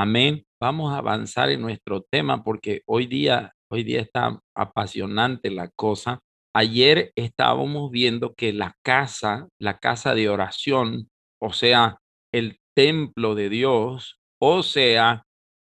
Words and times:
Amén. 0.00 0.44
Vamos 0.60 0.92
a 0.92 0.98
avanzar 0.98 1.50
en 1.50 1.60
nuestro 1.60 2.02
tema 2.02 2.44
porque 2.44 2.82
hoy 2.86 3.08
día, 3.08 3.52
hoy 3.68 3.82
día 3.82 4.00
está 4.00 4.38
apasionante 4.56 5.50
la 5.50 5.70
cosa. 5.70 6.20
Ayer 6.54 7.10
estábamos 7.16 7.90
viendo 7.90 8.32
que 8.34 8.52
la 8.52 8.76
casa, 8.84 9.48
la 9.60 9.78
casa 9.78 10.14
de 10.14 10.28
oración, 10.28 11.08
o 11.42 11.52
sea, 11.52 11.98
el 12.32 12.60
templo 12.76 13.34
de 13.34 13.48
Dios, 13.48 14.20
o 14.40 14.62
sea, 14.62 15.24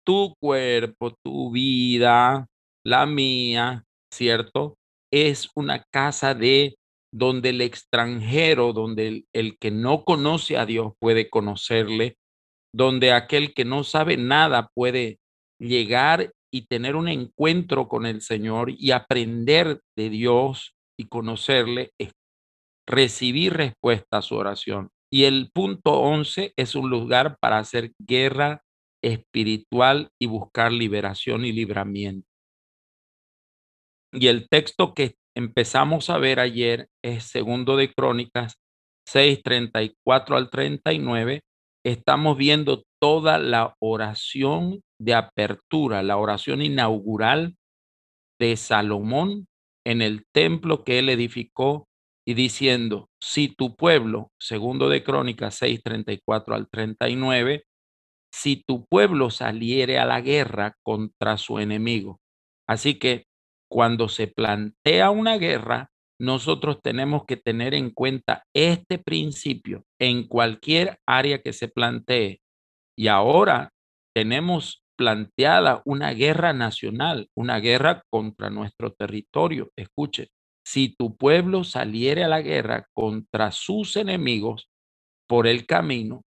tu 0.04 0.34
cuerpo, 0.42 1.14
tu 1.24 1.52
vida, 1.52 2.48
la 2.84 3.06
mía, 3.06 3.84
¿cierto? 4.12 4.78
Es 5.12 5.48
una 5.54 5.84
casa 5.92 6.34
de 6.34 6.74
donde 7.14 7.50
el 7.50 7.60
extranjero, 7.60 8.72
donde 8.72 9.06
el, 9.06 9.26
el 9.32 9.58
que 9.58 9.70
no 9.70 10.02
conoce 10.02 10.56
a 10.56 10.66
Dios 10.66 10.94
puede 10.98 11.30
conocerle, 11.30 12.16
donde 12.74 13.12
aquel 13.12 13.54
que 13.54 13.64
no 13.64 13.84
sabe 13.84 14.16
nada 14.16 14.68
puede 14.74 15.18
llegar 15.60 16.32
y 16.52 16.66
tener 16.66 16.96
un 16.96 17.08
encuentro 17.08 17.88
con 17.88 18.06
el 18.06 18.22
Señor 18.22 18.70
y 18.70 18.92
aprender 18.92 19.80
de 19.96 20.10
Dios 20.10 20.74
y 20.98 21.08
conocerle, 21.08 21.92
recibir 22.86 23.54
respuesta 23.54 24.18
a 24.18 24.22
su 24.22 24.36
oración. 24.36 24.90
Y 25.10 25.24
el 25.24 25.50
punto 25.52 26.00
11 26.00 26.52
es 26.56 26.74
un 26.74 26.90
lugar 26.90 27.36
para 27.40 27.58
hacer 27.58 27.92
guerra 27.98 28.62
espiritual 29.02 30.10
y 30.20 30.26
buscar 30.26 30.72
liberación 30.72 31.44
y 31.44 31.52
libramiento. 31.52 32.26
Y 34.12 34.28
el 34.28 34.48
texto 34.48 34.94
que 34.94 35.16
empezamos 35.36 36.10
a 36.10 36.18
ver 36.18 36.40
ayer 36.40 36.88
es 37.04 37.24
segundo 37.24 37.76
de 37.76 37.92
Crónicas 37.92 38.54
6, 39.06 39.42
34 39.42 40.36
al 40.36 40.50
39. 40.50 41.40
Estamos 41.88 42.36
viendo 42.36 42.84
toda 43.00 43.38
la 43.38 43.74
oración 43.80 44.82
de 45.00 45.14
apertura, 45.14 46.02
la 46.02 46.18
oración 46.18 46.60
inaugural 46.60 47.56
de 48.38 48.58
Salomón 48.58 49.46
en 49.86 50.02
el 50.02 50.26
templo 50.34 50.84
que 50.84 50.98
él 50.98 51.08
edificó 51.08 51.86
y 52.26 52.34
diciendo, 52.34 53.08
si 53.22 53.48
tu 53.48 53.74
pueblo, 53.74 54.28
segundo 54.38 54.90
de 54.90 55.02
Crónicas 55.02 55.54
6, 55.54 55.80
34 55.82 56.54
al 56.54 56.68
39, 56.68 57.64
si 58.34 58.62
tu 58.68 58.84
pueblo 58.84 59.30
saliere 59.30 59.98
a 59.98 60.04
la 60.04 60.20
guerra 60.20 60.74
contra 60.84 61.38
su 61.38 61.58
enemigo. 61.58 62.18
Así 62.68 62.98
que 62.98 63.24
cuando 63.66 64.10
se 64.10 64.26
plantea 64.26 65.08
una 65.08 65.38
guerra, 65.38 65.88
nosotros 66.20 66.80
tenemos 66.82 67.24
que 67.26 67.36
tener 67.36 67.74
en 67.74 67.90
cuenta 67.90 68.44
este 68.54 68.98
principio 68.98 69.84
en 70.00 70.26
cualquier 70.26 70.98
área 71.06 71.40
que 71.40 71.52
se 71.52 71.68
plantee. 71.68 72.40
Y 72.96 73.08
ahora 73.08 73.70
tenemos 74.14 74.82
planteada 74.96 75.80
una 75.84 76.12
guerra 76.12 76.52
nacional, 76.52 77.28
una 77.36 77.60
guerra 77.60 78.02
contra 78.10 78.50
nuestro 78.50 78.92
territorio. 78.92 79.70
Escuche, 79.76 80.28
si 80.66 80.94
tu 80.94 81.16
pueblo 81.16 81.62
saliere 81.62 82.24
a 82.24 82.28
la 82.28 82.42
guerra 82.42 82.86
contra 82.92 83.52
sus 83.52 83.96
enemigos 83.96 84.68
por 85.28 85.46
el 85.46 85.66
camino 85.66 86.22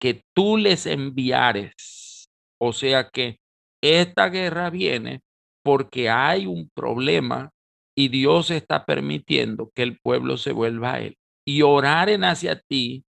que 0.00 0.22
tú 0.34 0.56
les 0.56 0.86
enviares, 0.86 2.26
o 2.60 2.72
sea 2.72 3.08
que 3.08 3.38
esta 3.82 4.28
guerra 4.28 4.70
viene 4.70 5.20
porque 5.62 6.10
hay 6.10 6.46
un 6.46 6.68
problema 6.74 7.50
y 7.96 8.08
Dios 8.08 8.50
está 8.50 8.84
permitiendo 8.84 9.70
que 9.74 9.82
el 9.82 9.98
pueblo 9.98 10.36
se 10.36 10.52
vuelva 10.52 10.94
a 10.94 11.00
él 11.00 11.16
y 11.46 11.62
oraren 11.62 12.24
hacia 12.24 12.60
ti, 12.60 13.04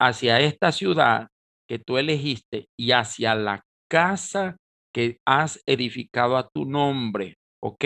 hacia 0.00 0.40
esta 0.40 0.72
ciudad 0.72 1.28
que 1.68 1.78
tú 1.78 1.98
elegiste 1.98 2.66
y 2.78 2.92
hacia 2.92 3.34
la 3.34 3.62
casa 3.90 4.56
que 4.94 5.18
has 5.26 5.62
edificado 5.66 6.36
a 6.36 6.48
tu 6.48 6.64
nombre, 6.66 7.36
¿ok? 7.62 7.84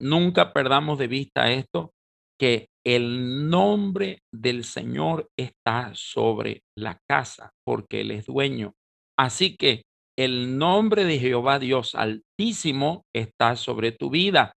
Nunca 0.00 0.52
perdamos 0.52 0.98
de 0.98 1.06
vista 1.06 1.50
esto, 1.52 1.92
que 2.38 2.66
el 2.84 3.48
nombre 3.48 4.18
del 4.32 4.64
Señor 4.64 5.28
está 5.38 5.92
sobre 5.94 6.62
la 6.76 6.98
casa, 7.08 7.50
porque 7.64 8.00
Él 8.00 8.10
es 8.10 8.26
dueño. 8.26 8.72
Así 9.16 9.56
que 9.56 9.82
el 10.18 10.58
nombre 10.58 11.04
de 11.04 11.18
Jehová 11.18 11.58
Dios 11.58 11.94
Altísimo 11.94 13.04
está 13.14 13.56
sobre 13.56 13.92
tu 13.92 14.10
vida 14.10 14.52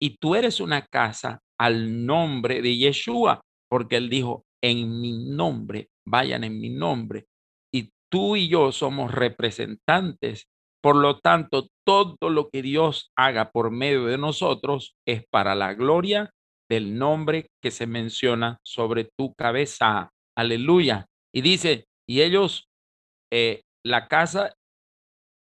y 0.00 0.16
tú 0.18 0.34
eres 0.34 0.60
una 0.60 0.86
casa 0.86 1.40
al 1.58 2.06
nombre 2.06 2.62
de 2.62 2.76
Yeshua, 2.76 3.42
porque 3.68 3.96
él 3.96 4.08
dijo, 4.08 4.44
en 4.62 5.00
mi 5.00 5.12
nombre, 5.12 5.88
vayan 6.06 6.44
en 6.44 6.58
mi 6.58 6.70
nombre. 6.70 7.26
Y 7.72 7.90
tú 8.10 8.36
y 8.36 8.48
yo 8.48 8.72
somos 8.72 9.12
representantes. 9.12 10.46
Por 10.82 10.96
lo 10.96 11.18
tanto, 11.18 11.68
todo 11.86 12.30
lo 12.30 12.48
que 12.48 12.62
Dios 12.62 13.10
haga 13.14 13.50
por 13.50 13.70
medio 13.70 14.06
de 14.06 14.16
nosotros 14.16 14.96
es 15.06 15.24
para 15.30 15.54
la 15.54 15.74
gloria 15.74 16.30
del 16.70 16.96
nombre 16.98 17.48
que 17.62 17.70
se 17.70 17.86
menciona 17.86 18.58
sobre 18.64 19.10
tu 19.18 19.34
cabeza. 19.34 20.10
Aleluya. 20.36 21.06
Y 21.34 21.42
dice, 21.42 21.84
y 22.08 22.22
ellos, 22.22 22.68
eh, 23.30 23.60
la 23.84 24.08
casa 24.08 24.54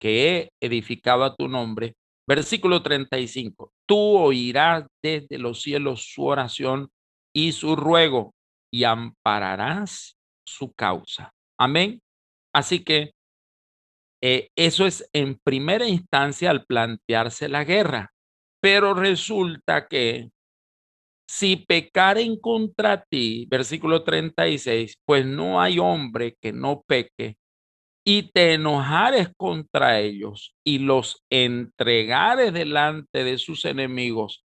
que 0.01 0.29
he 0.29 0.51
edificado 0.61 1.25
a 1.25 1.35
tu 1.35 1.49
nombre. 1.49 1.95
Versículo 2.29 2.83
35. 2.83 3.73
Tú 3.87 3.99
oirás 4.19 4.85
desde 5.03 5.39
los 5.39 5.63
cielos 5.63 6.11
su 6.13 6.25
oración 6.25 6.89
y 7.35 7.53
su 7.53 7.77
ruego 7.77 8.35
y 8.73 8.85
ampararás 8.85 10.17
su 10.45 10.73
causa. 10.73 11.33
Amén. 11.59 12.01
Así 12.53 12.83
que 12.83 13.13
eh, 14.23 14.49
eso 14.57 14.87
es 14.87 15.09
en 15.13 15.39
primera 15.45 15.87
instancia 15.87 16.51
al 16.51 16.65
plantearse 16.65 17.49
la 17.49 17.65
guerra. 17.65 18.11
Pero 18.61 18.95
resulta 18.95 19.87
que 19.87 20.31
si 21.29 21.57
pecaren 21.57 22.39
contra 22.41 23.05
ti, 23.05 23.47
versículo 23.51 24.05
36, 24.05 24.97
pues 25.05 25.27
no 25.27 25.61
hay 25.61 25.79
hombre 25.79 26.37
que 26.41 26.53
no 26.53 26.83
peque 26.87 27.37
y 28.09 28.31
te 28.33 28.55
enojares 28.55 29.31
contra 29.37 29.99
ellos 29.99 30.55
y 30.65 30.79
los 30.79 31.25
entregares 31.29 32.53
delante 32.53 33.25
de 33.25 33.37
sus 33.37 33.65
enemigos 33.65 34.45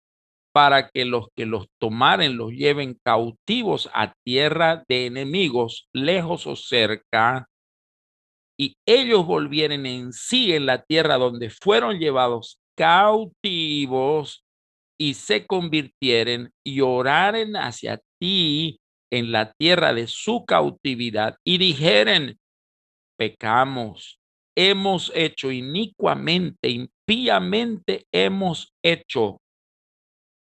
para 0.51 0.89
que 0.89 1.05
los 1.05 1.27
que 1.35 1.45
los 1.45 1.67
tomaren 1.79 2.37
los 2.37 2.51
lleven 2.51 2.97
cautivos 3.05 3.89
a 3.93 4.13
tierra 4.25 4.83
de 4.89 5.05
enemigos, 5.05 5.87
lejos 5.93 6.47
o 6.47 6.55
cerca, 6.55 7.47
y 8.59 8.75
ellos 8.87 9.25
volvieren 9.25 9.85
en 9.85 10.11
sí 10.11 10.53
en 10.53 10.65
la 10.65 10.81
tierra 10.81 11.17
donde 11.17 11.51
fueron 11.51 11.99
llevados 11.99 12.59
cautivos 12.75 14.43
y 14.99 15.13
se 15.13 15.45
convirtieren 15.45 16.51
y 16.65 16.81
oraren 16.81 17.55
hacia 17.55 18.01
ti 18.19 18.79
en 19.11 19.31
la 19.31 19.53
tierra 19.53 19.93
de 19.93 20.07
su 20.07 20.45
cautividad 20.45 21.37
y 21.43 21.57
dijeren, 21.57 22.39
pecamos, 23.21 24.17
hemos 24.57 25.11
hecho 25.13 25.51
inicuamente, 25.51 26.69
impíamente 26.69 28.07
hemos 28.11 28.73
hecho. 28.83 29.37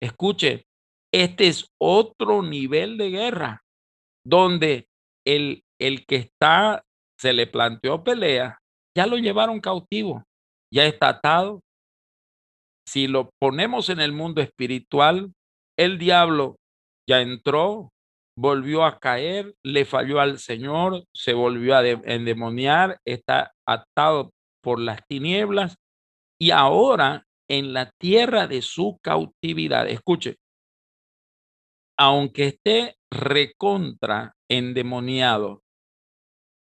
Escuche, 0.02 0.64
este 1.14 1.46
es 1.46 1.68
otro 1.80 2.42
nivel 2.42 2.98
de 2.98 3.10
guerra 3.10 3.62
donde 4.26 4.88
el, 5.24 5.62
el 5.80 6.04
que 6.04 6.16
está, 6.16 6.82
se 7.16 7.32
le 7.32 7.46
planteó 7.46 8.02
pelea, 8.02 8.58
ya 8.96 9.06
lo 9.06 9.18
llevaron 9.18 9.60
cautivo, 9.60 10.24
ya 10.72 10.84
está 10.84 11.10
atado. 11.10 11.60
Si 12.88 13.06
lo 13.06 13.30
ponemos 13.40 13.88
en 13.88 14.00
el 14.00 14.10
mundo 14.10 14.42
espiritual, 14.42 15.32
el 15.78 15.96
diablo 15.96 16.56
ya 17.08 17.20
entró, 17.20 17.90
volvió 18.36 18.84
a 18.84 18.98
caer, 18.98 19.54
le 19.64 19.84
falló 19.84 20.20
al 20.20 20.38
Señor, 20.38 21.04
se 21.14 21.34
volvió 21.34 21.76
a 21.76 21.86
endemoniar, 21.86 22.98
está 23.06 23.52
atado 23.66 24.32
por 24.62 24.80
las 24.80 25.00
tinieblas 25.06 25.76
y 26.40 26.50
ahora 26.50 27.24
en 27.48 27.72
la 27.72 27.90
tierra 28.00 28.46
de 28.46 28.62
su 28.62 28.98
cautividad. 29.02 29.88
Escuche, 29.88 30.36
aunque 31.98 32.46
esté 32.46 32.96
recontra 33.12 34.34
endemoniado, 34.50 35.62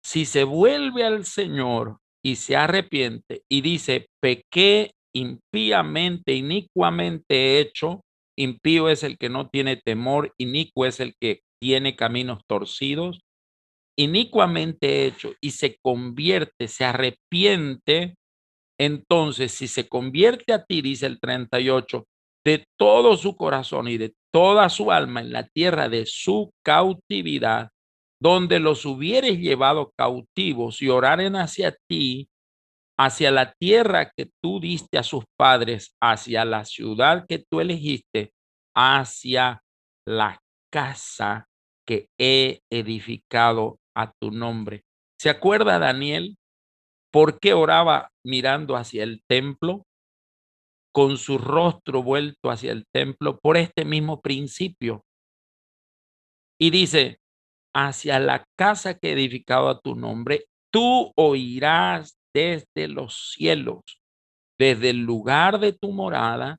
si 0.04 0.26
se 0.26 0.44
vuelve 0.44 1.04
al 1.04 1.24
Señor 1.24 1.98
y 2.24 2.36
se 2.36 2.56
arrepiente 2.56 3.42
y 3.50 3.60
dice, 3.60 4.08
pequé 4.20 4.92
impíamente, 5.14 6.34
inicuamente 6.34 7.60
hecho, 7.60 8.02
impío 8.36 8.88
es 8.88 9.02
el 9.02 9.16
que 9.18 9.28
no 9.28 9.48
tiene 9.48 9.76
temor, 9.76 10.32
inicuo 10.38 10.86
es 10.86 11.00
el 11.00 11.14
que 11.20 11.40
tiene 11.62 11.94
caminos 11.94 12.40
torcidos, 12.48 13.20
inicuamente 13.96 15.06
hecho, 15.06 15.34
y 15.40 15.52
se 15.52 15.78
convierte, 15.80 16.66
se 16.66 16.84
arrepiente, 16.84 18.16
entonces 18.80 19.52
si 19.52 19.68
se 19.68 19.88
convierte 19.88 20.52
a 20.52 20.64
ti, 20.64 20.82
dice 20.82 21.06
el 21.06 21.20
38, 21.20 22.04
de 22.44 22.64
todo 22.76 23.16
su 23.16 23.36
corazón 23.36 23.86
y 23.86 23.96
de 23.96 24.12
toda 24.32 24.68
su 24.70 24.90
alma 24.90 25.20
en 25.20 25.32
la 25.32 25.46
tierra 25.46 25.88
de 25.88 26.04
su 26.04 26.50
cautividad, 26.64 27.68
donde 28.20 28.58
los 28.58 28.84
hubieres 28.84 29.38
llevado 29.38 29.92
cautivos 29.96 30.82
y 30.82 30.88
oraren 30.88 31.36
hacia 31.36 31.76
ti, 31.88 32.28
hacia 32.98 33.30
la 33.30 33.52
tierra 33.52 34.10
que 34.16 34.30
tú 34.42 34.58
diste 34.58 34.98
a 34.98 35.04
sus 35.04 35.22
padres, 35.38 35.94
hacia 36.00 36.44
la 36.44 36.64
ciudad 36.64 37.24
que 37.28 37.38
tú 37.38 37.60
elegiste, 37.60 38.32
hacia 38.74 39.62
la 40.04 40.40
casa 40.72 41.46
he 42.18 42.60
edificado 42.70 43.78
a 43.94 44.12
tu 44.20 44.30
nombre. 44.30 44.82
¿Se 45.18 45.30
acuerda 45.30 45.78
Daniel 45.78 46.36
por 47.12 47.38
qué 47.38 47.52
oraba 47.54 48.10
mirando 48.24 48.76
hacia 48.76 49.02
el 49.04 49.22
templo? 49.28 49.84
con 50.92 51.16
su 51.16 51.38
rostro 51.38 52.02
vuelto 52.02 52.50
hacia 52.50 52.70
el 52.70 52.86
templo 52.92 53.38
por 53.38 53.56
este 53.56 53.84
mismo 53.84 54.20
principio. 54.20 55.04
Y 56.60 56.70
dice, 56.70 57.18
hacia 57.74 58.20
la 58.20 58.44
casa 58.56 58.98
que 58.98 59.08
he 59.08 59.12
edificado 59.12 59.68
a 59.68 59.80
tu 59.80 59.96
nombre, 59.96 60.44
tú 60.70 61.12
oirás 61.16 62.18
desde 62.34 62.88
los 62.88 63.32
cielos, 63.32 63.80
desde 64.58 64.90
el 64.90 64.98
lugar 64.98 65.58
de 65.58 65.72
tu 65.72 65.92
morada, 65.92 66.58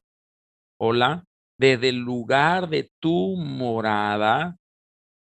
hola, 0.79 1.23
desde 1.59 1.89
el 1.89 1.99
lugar 1.99 2.67
de 2.69 2.89
tu 2.99 3.37
morada, 3.37 4.57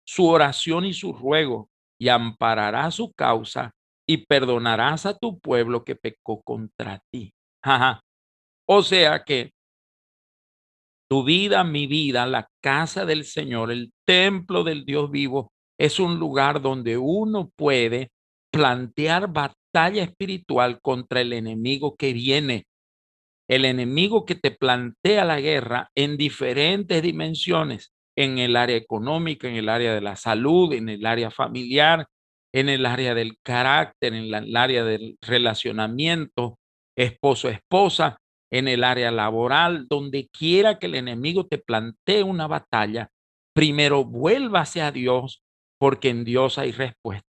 su 0.09 0.25
oración 0.25 0.85
y 0.85 0.93
su 0.93 1.13
ruego, 1.13 1.69
y 2.01 2.09
ampararás 2.09 2.95
su 2.95 3.13
causa 3.13 3.75
y 4.07 4.25
perdonarás 4.25 5.05
a 5.05 5.15
tu 5.15 5.39
pueblo 5.39 5.83
que 5.83 5.95
pecó 5.95 6.41
contra 6.41 6.99
ti. 7.11 7.31
O 8.67 8.81
sea 8.81 9.23
que 9.23 9.51
tu 11.07 11.23
vida, 11.23 11.63
mi 11.63 11.85
vida, 11.85 12.25
la 12.25 12.47
casa 12.59 13.05
del 13.05 13.23
Señor, 13.23 13.71
el 13.71 13.91
templo 14.03 14.63
del 14.63 14.83
Dios 14.83 15.11
vivo, 15.11 15.51
es 15.79 15.99
un 15.99 16.17
lugar 16.17 16.59
donde 16.59 16.97
uno 16.97 17.51
puede 17.55 18.09
plantear 18.51 19.31
batalla 19.31 20.01
espiritual 20.01 20.81
contra 20.81 21.21
el 21.21 21.33
enemigo 21.33 21.95
que 21.95 22.13
viene. 22.13 22.65
El 23.47 23.63
enemigo 23.63 24.25
que 24.25 24.33
te 24.33 24.49
plantea 24.49 25.23
la 25.23 25.39
guerra 25.39 25.91
en 25.95 26.17
diferentes 26.17 27.03
dimensiones, 27.03 27.91
en 28.19 28.37
el 28.37 28.57
área 28.57 28.75
económica, 28.75 29.47
en 29.47 29.55
el 29.55 29.69
área 29.69 29.93
de 29.95 30.01
la 30.01 30.17
salud, 30.17 30.73
en 30.73 30.89
el 30.89 31.05
área 31.05 31.31
familiar, 31.31 32.05
en 32.53 32.67
el 32.67 32.85
área 32.85 33.15
del 33.15 33.37
carácter, 33.41 34.13
en 34.13 34.33
el 34.33 34.57
área 34.57 34.83
del 34.83 35.17
relacionamiento, 35.21 36.57
esposo-esposa 36.97 38.17
en 38.51 38.67
el 38.67 38.83
área 38.83 39.09
laboral, 39.11 39.87
donde 39.87 40.27
quiera 40.27 40.79
que 40.79 40.87
el 40.87 40.95
enemigo 40.95 41.45
te 41.47 41.59
plantee 41.59 42.23
una 42.23 42.47
batalla, 42.47 43.09
primero 43.55 44.03
vuélvase 44.03 44.81
a 44.81 44.91
Dios, 44.91 45.41
porque 45.79 46.09
en 46.09 46.25
Dios 46.25 46.57
hay 46.57 46.73
respuesta. 46.73 47.27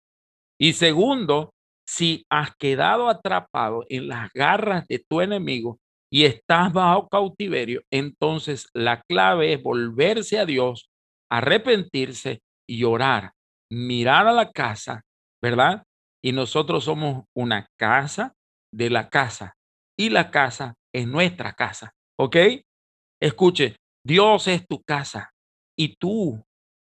Y 0.57 0.75
segundo, 0.75 1.51
si 1.85 2.25
has 2.31 2.55
quedado 2.57 3.09
atrapado 3.09 3.85
en 3.89 4.07
las 4.07 4.31
garras 4.33 4.87
de 4.87 5.01
tu 5.09 5.21
enemigo 5.21 5.79
y 6.13 6.25
estás 6.25 6.73
bajo 6.73 7.09
cautiverio, 7.09 7.83
entonces 7.91 8.69
la 8.75 9.03
clave 9.09 9.53
es 9.53 9.63
volverse 9.63 10.39
a 10.39 10.47
Dios, 10.47 10.89
arrepentirse 11.31 12.41
y 12.69 12.85
orar, 12.85 13.33
mirar 13.71 14.27
a 14.27 14.33
la 14.33 14.51
casa, 14.51 15.03
¿verdad? 15.43 15.83
Y 16.23 16.33
nosotros 16.33 16.85
somos 16.85 17.25
una 17.37 17.69
casa 17.79 18.35
de 18.73 18.91
la 18.91 19.09
casa 19.09 19.55
y 19.99 20.11
la 20.11 20.31
casa 20.31 20.75
en 20.95 21.11
nuestra 21.11 21.53
casa. 21.53 21.93
¿Ok? 22.19 22.37
Escuche, 23.21 23.77
Dios 24.05 24.49
es 24.49 24.67
tu 24.67 24.83
casa 24.83 25.31
y 25.77 25.97
tú, 25.97 26.43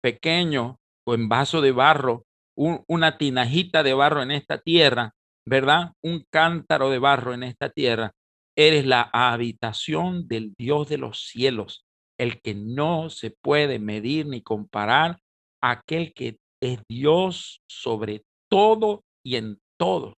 pequeño 0.02 0.76
o 1.06 1.14
en 1.14 1.28
vaso 1.28 1.60
de 1.60 1.72
barro, 1.72 2.24
una 2.56 3.18
tinajita 3.18 3.82
de 3.82 3.94
barro 3.94 4.22
en 4.22 4.30
esta 4.30 4.58
tierra, 4.58 5.12
¿verdad? 5.46 5.92
Un 6.02 6.24
cántaro 6.32 6.90
de 6.90 6.98
barro 6.98 7.34
en 7.34 7.42
esta 7.42 7.70
tierra, 7.70 8.12
eres 8.56 8.86
la 8.86 9.10
habitación 9.12 10.28
del 10.28 10.54
Dios 10.58 10.88
de 10.88 10.98
los 10.98 11.26
cielos, 11.26 11.84
el 12.18 12.40
que 12.40 12.54
no 12.54 13.10
se 13.10 13.30
puede 13.30 13.78
medir 13.78 14.26
ni 14.26 14.42
comparar, 14.42 15.18
aquel 15.62 16.12
que 16.14 16.38
es 16.60 16.80
Dios 16.88 17.62
sobre 17.68 18.24
todo 18.48 19.04
y 19.24 19.36
en 19.36 19.58
todos 19.78 20.14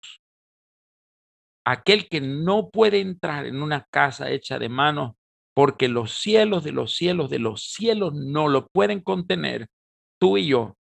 aquel 1.69 2.09
que 2.09 2.19
no 2.19 2.71
puede 2.71 2.99
entrar 2.99 3.45
en 3.45 3.61
una 3.61 3.85
casa 3.91 4.31
hecha 4.31 4.57
de 4.57 4.69
manos 4.69 5.13
porque 5.53 5.87
los 5.87 6.13
cielos 6.13 6.63
de 6.63 6.71
los 6.71 6.95
cielos 6.95 7.29
de 7.29 7.37
los 7.37 7.63
cielos 7.63 8.13
no 8.15 8.47
lo 8.47 8.67
pueden 8.67 9.01
contener, 9.01 9.67
tú 10.19 10.37
y 10.37 10.47
yo, 10.47 10.75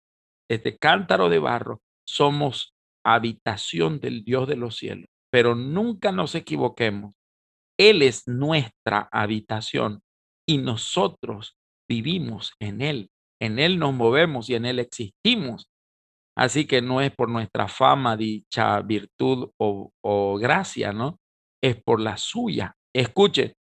este 0.48 0.78
cántaro 0.78 1.28
de 1.28 1.40
barro, 1.40 1.82
somos 2.06 2.72
habitación 3.04 4.00
del 4.00 4.24
Dios 4.24 4.48
de 4.48 4.56
los 4.56 4.76
cielos. 4.76 5.06
Pero 5.30 5.54
nunca 5.54 6.10
nos 6.10 6.34
equivoquemos. 6.34 7.12
Él 7.78 8.02
es 8.02 8.26
nuestra 8.26 9.08
habitación 9.12 10.02
y 10.46 10.58
nosotros 10.58 11.56
vivimos 11.88 12.52
en 12.60 12.82
Él. 12.82 13.10
En 13.40 13.58
Él 13.58 13.78
nos 13.78 13.94
movemos 13.94 14.50
y 14.50 14.54
en 14.54 14.64
Él 14.64 14.78
existimos. 14.78 15.68
Así 16.36 16.66
que 16.66 16.82
no 16.82 17.00
es 17.00 17.12
por 17.14 17.28
nuestra 17.28 17.68
fama, 17.68 18.16
dicha, 18.16 18.80
virtud 18.82 19.50
o, 19.58 20.38
gracia, 20.38 20.92
¿no? 20.92 21.18
Es 21.62 21.82
por 21.82 22.00
la 22.00 22.16
suya. 22.16 22.74
Escuche, 22.94 23.54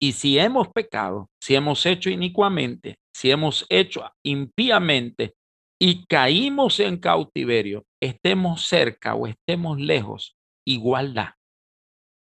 y 0.00 0.12
si 0.12 0.38
hemos 0.38 0.68
pecado, 0.68 1.28
si 1.42 1.56
hemos 1.56 1.84
hecho 1.84 2.10
inicuamente, 2.10 2.98
si 3.12 3.30
hemos 3.32 3.66
hecho 3.68 4.08
impíamente 4.24 5.34
y 5.80 6.06
caímos 6.06 6.78
en 6.78 6.98
cautiverio, 6.98 7.84
estemos 8.00 8.66
cerca 8.66 9.14
o 9.16 9.26
estemos 9.26 9.80
lejos, 9.80 10.36
igualdad. 10.64 11.37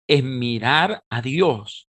Es 0.07 0.23
mirar 0.23 1.03
a 1.09 1.21
Dios 1.21 1.87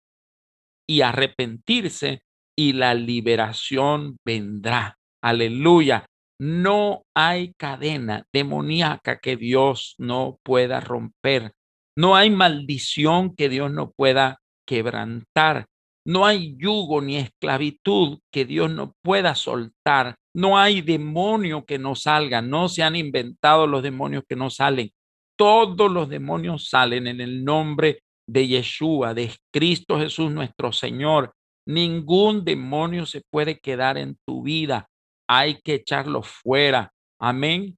y 0.88 1.02
arrepentirse 1.02 2.24
y 2.58 2.74
la 2.74 2.94
liberación 2.94 4.18
vendrá. 4.26 4.98
Aleluya. 5.22 6.06
No 6.40 7.04
hay 7.16 7.54
cadena 7.54 8.26
demoníaca 8.34 9.20
que 9.20 9.36
Dios 9.36 9.96
no 9.98 10.40
pueda 10.44 10.80
romper. 10.80 11.54
No 11.98 12.16
hay 12.16 12.30
maldición 12.30 13.36
que 13.36 13.50
Dios 13.50 13.72
no 13.72 13.92
pueda 13.92 14.40
quebrantar. 14.68 15.66
No 16.06 16.26
hay 16.26 16.56
yugo 16.58 17.02
ni 17.02 17.18
esclavitud 17.18 18.20
que 18.32 18.46
Dios 18.46 18.70
no 18.70 18.94
pueda 19.02 19.34
soltar. 19.34 20.16
No 20.36 20.58
hay 20.58 20.82
demonio 20.82 21.66
que 21.66 21.80
no 21.80 21.96
salga. 21.96 22.42
No 22.42 22.68
se 22.70 22.84
han 22.84 22.96
inventado 22.96 23.66
los 23.66 23.82
demonios 23.82 24.24
que 24.28 24.36
no 24.36 24.50
salen. 24.50 24.92
Todos 25.38 25.92
los 25.92 26.10
demonios 26.10 26.70
salen 26.70 27.08
en 27.08 27.22
el 27.22 27.44
nombre 27.44 28.00
de 28.28 28.48
Yeshua, 28.48 29.14
de 29.14 29.32
Cristo 29.54 30.00
Jesús 30.00 30.32
nuestro 30.32 30.72
Señor. 30.72 31.34
Ningún 31.68 32.46
demonio 32.46 33.06
se 33.06 33.22
puede 33.32 33.60
quedar 33.60 33.98
en 33.98 34.18
tu 34.26 34.44
vida 34.44 34.88
hay 35.28 35.60
que 35.62 35.76
echarlo 35.76 36.22
fuera. 36.22 36.94
Amén. 37.20 37.78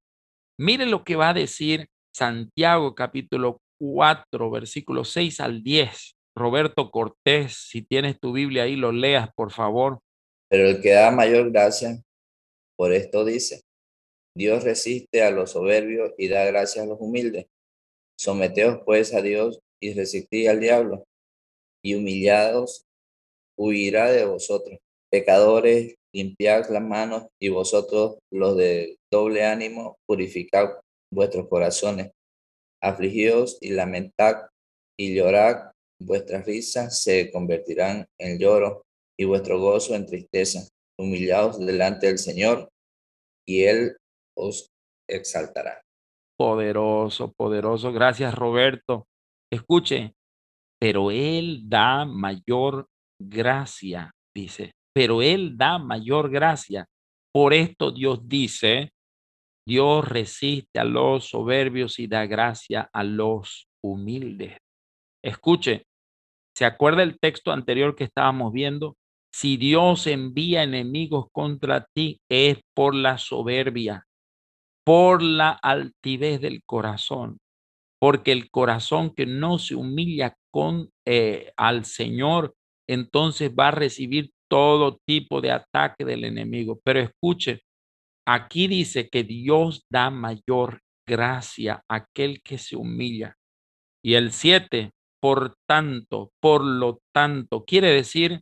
Mire 0.60 0.86
lo 0.86 1.04
que 1.04 1.16
va 1.16 1.30
a 1.30 1.34
decir 1.34 1.88
Santiago 2.14 2.96
capítulo 2.96 3.62
4, 3.80 4.50
versículo 4.50 5.06
6 5.06 5.40
al 5.40 5.64
10. 5.64 6.16
Roberto 6.36 6.92
Cortés, 6.92 7.54
si 7.54 7.82
tienes 7.82 8.20
tu 8.20 8.34
Biblia 8.34 8.64
ahí, 8.64 8.76
lo 8.76 8.92
leas, 8.92 9.30
por 9.36 9.52
favor. 9.52 10.00
Pero 10.50 10.70
el 10.70 10.82
que 10.82 10.92
da 10.92 11.12
mayor 11.12 11.52
gracia, 11.52 12.02
por 12.76 12.94
esto 12.94 13.26
dice, 13.26 13.62
Dios 14.36 14.64
resiste 14.64 15.24
a 15.24 15.32
los 15.32 15.52
soberbios 15.52 16.12
y 16.18 16.28
da 16.28 16.46
gracia 16.46 16.84
a 16.84 16.86
los 16.86 16.98
humildes. 17.00 17.48
Someteos 18.20 18.80
pues 18.86 19.14
a 19.14 19.22
Dios 19.22 19.60
y 19.82 19.94
resistid 19.94 20.48
al 20.48 20.60
diablo, 20.60 21.04
y 21.84 21.96
humillados 21.96 22.84
huirá 23.58 24.12
de 24.12 24.26
vosotros. 24.26 24.80
Pecadores, 25.12 25.96
limpiad 26.14 26.70
las 26.70 26.84
manos 26.84 27.28
y 27.42 27.50
vosotros 27.50 28.18
los 28.32 28.58
de 28.58 28.98
doble 29.12 29.46
ánimo, 29.46 29.98
purificad 30.08 30.80
vuestros 31.12 31.48
corazones, 31.48 32.12
afligidos 32.82 33.58
y 33.62 33.72
lamentad 33.72 34.48
y 35.00 35.16
llorad, 35.16 35.72
vuestras 36.00 36.46
risas 36.46 37.02
se 37.02 37.32
convertirán 37.32 38.06
en 38.20 38.40
lloro 38.40 38.84
y 39.18 39.26
vuestro 39.26 39.60
gozo 39.60 39.96
en 39.96 40.06
tristeza, 40.06 40.68
humillados 41.00 41.60
delante 41.60 42.08
del 42.08 42.20
Señor 42.20 42.70
y 43.48 43.64
Él 43.64 43.96
os 44.36 44.70
exaltará. 45.10 45.82
Poderoso, 46.38 47.32
poderoso. 47.36 47.92
Gracias, 47.92 48.36
Roberto. 48.36 49.08
Escuche, 49.52 50.14
pero 50.80 51.12
Él 51.12 51.64
da 51.68 52.06
mayor 52.06 52.88
gracia, 53.20 54.12
dice 54.36 54.78
pero 54.98 55.22
Él 55.22 55.56
da 55.56 55.78
mayor 55.78 56.32
gracia. 56.32 56.88
Por 57.32 57.54
esto 57.54 57.92
Dios 57.92 58.28
dice, 58.28 58.94
Dios 59.64 60.04
resiste 60.10 60.80
a 60.80 60.84
los 60.86 61.30
soberbios 61.30 62.00
y 62.00 62.08
da 62.08 62.26
gracia 62.26 62.90
a 62.92 63.04
los 63.04 63.68
humildes. 63.84 64.58
Escuche, 65.24 65.84
¿se 66.56 66.66
acuerda 66.66 67.04
el 67.04 67.20
texto 67.20 67.52
anterior 67.52 67.96
que 67.96 68.06
estábamos 68.06 68.52
viendo? 68.52 68.96
Si 69.32 69.58
Dios 69.58 70.08
envía 70.08 70.64
enemigos 70.64 71.28
contra 71.32 71.86
ti 71.94 72.20
es 72.28 72.58
por 72.76 72.96
la 72.96 73.20
soberbia. 73.20 74.04
por 74.84 75.22
la 75.22 75.52
altivez 75.52 76.42
del 76.42 76.64
corazón, 76.64 77.38
porque 78.00 78.32
el 78.32 78.50
corazón 78.52 79.14
que 79.14 79.26
no 79.26 79.60
se 79.60 79.76
humilla 79.76 80.36
con 80.52 80.90
eh, 81.06 81.52
al 81.58 81.86
Señor, 81.86 82.56
entonces 82.88 83.52
va 83.58 83.70
a 83.70 83.72
recibir 83.72 84.32
todo 84.50 85.00
tipo 85.06 85.42
de 85.42 85.52
ataque 85.52 86.06
del 86.06 86.24
enemigo. 86.24 86.80
Pero 86.84 87.00
escuche, 87.00 87.62
aquí 88.28 88.68
dice 88.68 89.10
que 89.10 89.24
Dios 89.24 89.84
da 89.92 90.10
mayor 90.10 90.82
gracia 91.08 91.82
a 91.90 91.96
aquel 91.96 92.42
que 92.44 92.58
se 92.58 92.76
humilla. 92.76 93.36
Y 94.04 94.14
el 94.16 94.32
siete, 94.32 94.92
por 95.22 95.56
tanto, 95.68 96.32
por 96.42 96.64
lo 96.64 97.00
tanto, 97.14 97.66
quiere 97.66 97.90
decir, 97.90 98.42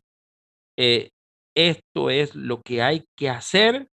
eh, 0.77 1.09
esto 1.55 2.09
es 2.09 2.35
lo 2.35 2.61
que 2.61 2.81
hay 2.81 3.05
que 3.17 3.29
hacer. 3.29 3.87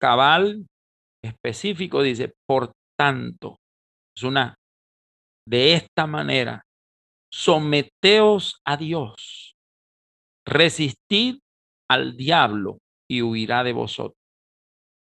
Cabal 0.00 0.66
específico 1.22 2.02
dice, 2.02 2.32
por 2.48 2.72
tanto, 3.00 3.60
es 4.14 4.24
una, 4.24 4.58
de 5.48 5.72
esta 5.72 6.06
manera, 6.06 6.66
someteos 7.32 8.60
a 8.62 8.76
Dios, 8.76 9.56
resistid 10.46 11.38
al 11.88 12.18
diablo 12.18 12.76
y 13.08 13.22
huirá 13.22 13.64
de 13.64 13.72
vosotros. 13.72 14.18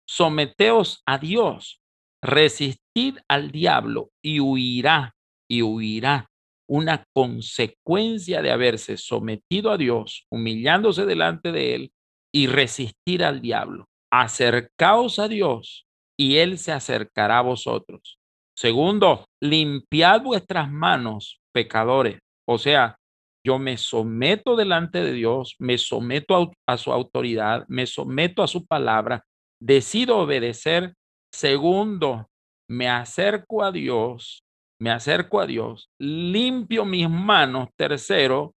Someteos 0.09 1.03
a 1.05 1.19
Dios, 1.19 1.81
resistid 2.23 3.19
al 3.29 3.51
diablo 3.51 4.09
y 4.23 4.39
huirá, 4.39 5.13
y 5.47 5.61
huirá 5.61 6.31
una 6.67 7.03
consecuencia 7.13 8.41
de 8.41 8.49
haberse 8.49 8.97
sometido 8.97 9.69
a 9.69 9.77
Dios, 9.77 10.25
humillándose 10.31 11.05
delante 11.05 11.51
de 11.51 11.75
Él 11.75 11.93
y 12.33 12.47
resistir 12.47 13.23
al 13.23 13.39
diablo. 13.39 13.85
Acercaos 14.11 15.19
a 15.19 15.27
Dios 15.27 15.85
y 16.17 16.37
Él 16.37 16.57
se 16.57 16.71
acercará 16.71 17.39
a 17.39 17.43
vosotros. 17.43 18.19
Segundo, 18.57 19.25
limpiad 19.41 20.21
vuestras 20.21 20.71
manos, 20.71 21.39
pecadores. 21.53 22.19
O 22.47 22.57
sea, 22.57 22.97
yo 23.45 23.59
me 23.59 23.77
someto 23.77 24.55
delante 24.55 25.03
de 25.03 25.13
Dios, 25.13 25.55
me 25.59 25.77
someto 25.77 26.51
a, 26.67 26.77
su 26.77 26.91
autoridad, 26.91 27.65
me 27.67 27.87
someto 27.87 28.43
a 28.43 28.47
su 28.47 28.65
palabra, 28.65 29.23
decido 29.61 30.19
obedecer. 30.19 30.93
Segundo, 31.33 32.27
me 32.69 32.89
acerco 32.89 33.63
a 33.63 33.71
Dios 33.71 34.43
me 34.83 34.91
acerco 34.91 35.39
a 35.39 35.45
Dios, 35.45 35.89
limpio 35.97 36.83
mis 36.83 37.09
manos, 37.09 37.69
tercero, 37.77 38.53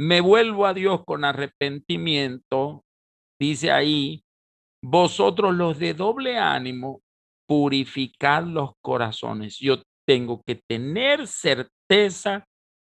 me 0.00 0.22
vuelvo 0.22 0.64
a 0.64 0.72
Dios 0.72 1.04
con 1.04 1.22
arrepentimiento, 1.22 2.82
dice 3.38 3.72
ahí, 3.72 4.24
vosotros 4.88 5.52
los 5.52 5.80
de 5.80 5.94
doble 5.94 6.38
ánimo, 6.38 7.00
purificad 7.48 8.44
los 8.44 8.70
corazones. 8.80 9.58
Yo 9.58 9.82
tengo 10.06 10.42
que 10.46 10.60
tener 10.68 11.26
certeza 11.26 12.44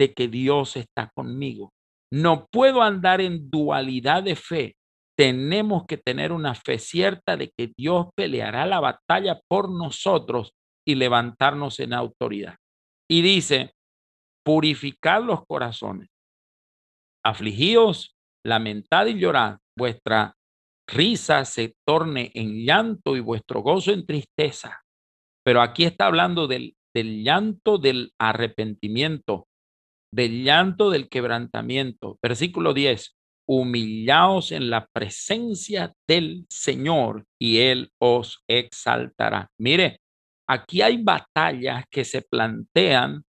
de 0.01 0.15
que 0.15 0.27
Dios 0.29 0.77
está 0.77 1.11
conmigo. 1.15 1.71
No 2.11 2.47
puedo 2.51 2.81
andar 2.81 3.21
en 3.21 3.51
dualidad 3.51 4.23
de 4.23 4.37
fe. 4.37 4.75
Tenemos 5.19 5.85
que 5.87 5.99
tener 5.99 6.33
una 6.33 6.55
fe 6.55 6.79
cierta 6.79 7.37
de 7.37 7.51
que 7.55 7.71
Dios 7.77 8.07
peleará 8.17 8.65
la 8.65 8.81
batalla 8.81 9.39
por 9.47 9.71
nosotros 9.71 10.53
y 10.87 10.95
levantarnos 10.95 11.79
en 11.79 11.93
autoridad. 11.93 12.57
Y 13.09 13.21
dice, 13.21 13.73
purificad 14.43 15.23
los 15.23 15.45
corazones, 15.47 16.09
afligíos, 17.23 18.15
lamentad 18.45 19.07
y 19.07 19.19
llorad, 19.19 19.59
vuestra 19.77 20.35
risa 20.87 21.45
se 21.45 21.75
torne 21.87 22.31
en 22.35 22.65
llanto 22.65 23.17
y 23.17 23.21
vuestro 23.21 23.61
gozo 23.61 23.93
en 23.93 24.07
tristeza. 24.07 24.83
Pero 25.45 25.61
aquí 25.61 25.85
está 25.85 26.07
hablando 26.07 26.47
del, 26.47 26.77
del 26.95 27.25
llanto 27.25 27.79
del 27.79 28.13
arrepentimiento, 28.19 29.47
del 30.13 30.45
llanto 30.45 30.91
del 30.91 31.09
quebrantamiento. 31.09 32.19
Versículo 32.23 32.75
10, 32.75 33.15
humillaos 33.49 34.53
en 34.53 34.71
la 34.71 34.87
presencia 34.93 35.93
del 36.09 36.47
Señor 36.49 37.27
y 37.41 37.59
Él 37.59 37.91
os 38.01 38.43
exaltará. 38.49 39.49
Mire, 39.59 40.01
aquí 40.49 40.83
hay 40.83 41.03
batallas 41.03 41.85
que 41.91 42.05
se 42.05 42.23
plantean 42.23 43.25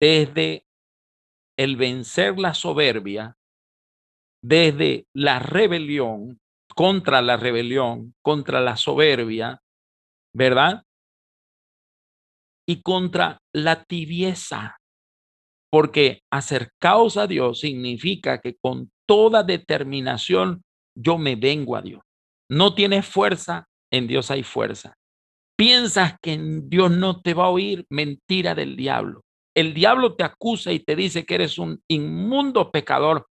desde 0.00 0.66
el 1.58 1.76
vencer 1.76 2.38
la 2.38 2.52
soberbia, 2.52 3.34
desde 4.46 5.06
la 5.12 5.40
rebelión, 5.40 6.38
contra 6.74 7.20
la 7.20 7.36
rebelión, 7.36 8.14
contra 8.22 8.60
la 8.60 8.76
soberbia, 8.76 9.60
¿verdad? 10.32 10.84
Y 12.68 12.80
contra 12.82 13.38
la 13.52 13.82
tibieza, 13.82 14.76
porque 15.70 16.20
acercaos 16.32 17.16
a 17.16 17.26
Dios 17.26 17.60
significa 17.60 18.40
que 18.40 18.54
con 18.60 18.90
toda 19.08 19.42
determinación 19.42 20.62
yo 20.96 21.18
me 21.18 21.34
vengo 21.34 21.76
a 21.76 21.82
Dios. 21.82 22.02
No 22.48 22.74
tienes 22.74 23.04
fuerza, 23.04 23.66
en 23.92 24.06
Dios 24.06 24.30
hay 24.30 24.44
fuerza. 24.44 24.94
Piensas 25.58 26.16
que 26.22 26.38
Dios 26.64 26.92
no 26.92 27.20
te 27.20 27.34
va 27.34 27.46
a 27.46 27.50
oír, 27.50 27.84
mentira 27.90 28.54
del 28.54 28.76
diablo. 28.76 29.22
El 29.56 29.74
diablo 29.74 30.14
te 30.14 30.22
acusa 30.22 30.72
y 30.72 30.80
te 30.80 30.94
dice 30.94 31.24
que 31.24 31.34
eres 31.34 31.58
un 31.58 31.80
inmundo 31.88 32.70
pecador, 32.70 33.26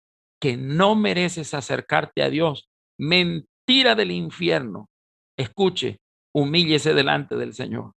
que 0.43 0.57
no 0.57 0.95
mereces 0.95 1.53
acercarte 1.53 2.21
a 2.21 2.29
Dios. 2.29 2.67
Mentira 2.99 3.95
del 3.95 4.11
infierno. 4.11 4.89
Escuche, 5.39 5.99
humíllese 6.35 6.93
delante 6.93 7.37
del 7.37 7.53
Señor. 7.53 7.93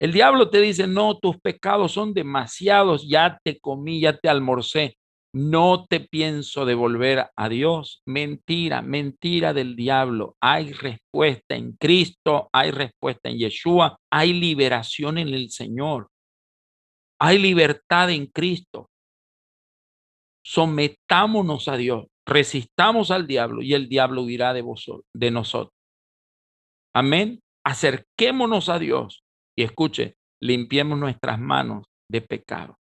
El 0.00 0.12
diablo 0.12 0.50
te 0.50 0.60
dice, 0.60 0.88
no, 0.88 1.16
tus 1.18 1.38
pecados 1.40 1.92
son 1.92 2.12
demasiados, 2.12 3.08
ya 3.08 3.38
te 3.44 3.60
comí, 3.60 4.00
ya 4.00 4.16
te 4.16 4.28
almorcé 4.28 4.96
no 5.34 5.86
te 5.88 6.00
pienso 6.00 6.66
devolver 6.66 7.30
a 7.36 7.48
Dios. 7.48 8.02
Mentira, 8.06 8.82
mentira 8.82 9.54
del 9.54 9.76
diablo. 9.76 10.36
Hay 10.42 10.72
respuesta 10.72 11.56
en 11.56 11.72
Cristo, 11.72 12.50
hay 12.52 12.70
respuesta 12.70 13.30
en 13.30 13.38
Yeshua, 13.38 13.96
hay 14.10 14.34
liberación 14.34 15.18
en 15.18 15.28
el 15.28 15.50
Señor. 15.50 16.08
Hay 17.18 17.38
libertad 17.38 18.10
en 18.10 18.26
Cristo. 18.26 18.90
Sometámonos 20.44 21.68
a 21.68 21.76
Dios, 21.76 22.06
resistamos 22.26 23.10
al 23.10 23.26
diablo 23.26 23.62
y 23.62 23.74
el 23.74 23.88
diablo 23.88 24.22
huirá 24.22 24.52
de 24.52 24.62
vosotros, 24.62 25.06
de 25.14 25.30
nosotros. 25.30 25.74
Amén. 26.94 27.40
Acerquémonos 27.64 28.68
a 28.68 28.78
Dios 28.78 29.24
y 29.56 29.62
escuche, 29.62 30.16
limpiemos 30.40 30.98
nuestras 30.98 31.38
manos 31.38 31.86
de 32.10 32.20
pecado. 32.20 32.78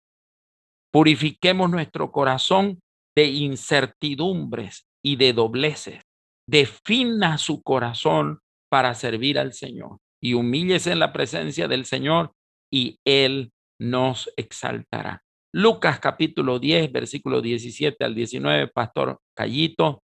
Purifiquemos 0.91 1.69
nuestro 1.69 2.11
corazón 2.11 2.79
de 3.15 3.25
incertidumbres 3.25 4.87
y 5.03 5.17
de 5.17 5.33
dobleces. 5.33 6.01
Defina 6.47 7.37
su 7.37 7.61
corazón 7.61 8.39
para 8.69 8.93
servir 8.95 9.37
al 9.37 9.53
Señor 9.53 9.99
y 10.21 10.33
humíllese 10.33 10.91
en 10.91 10.99
la 10.99 11.13
presencia 11.13 11.67
del 11.67 11.85
Señor 11.85 12.33
y 12.71 12.99
Él 13.05 13.51
nos 13.79 14.31
exaltará. 14.35 15.23
Lucas 15.51 15.99
capítulo 15.99 16.59
10, 16.59 16.91
versículo 16.91 17.41
17 17.41 18.05
al 18.05 18.13
19, 18.13 18.67
Pastor 18.67 19.17
Callito, 19.35 20.03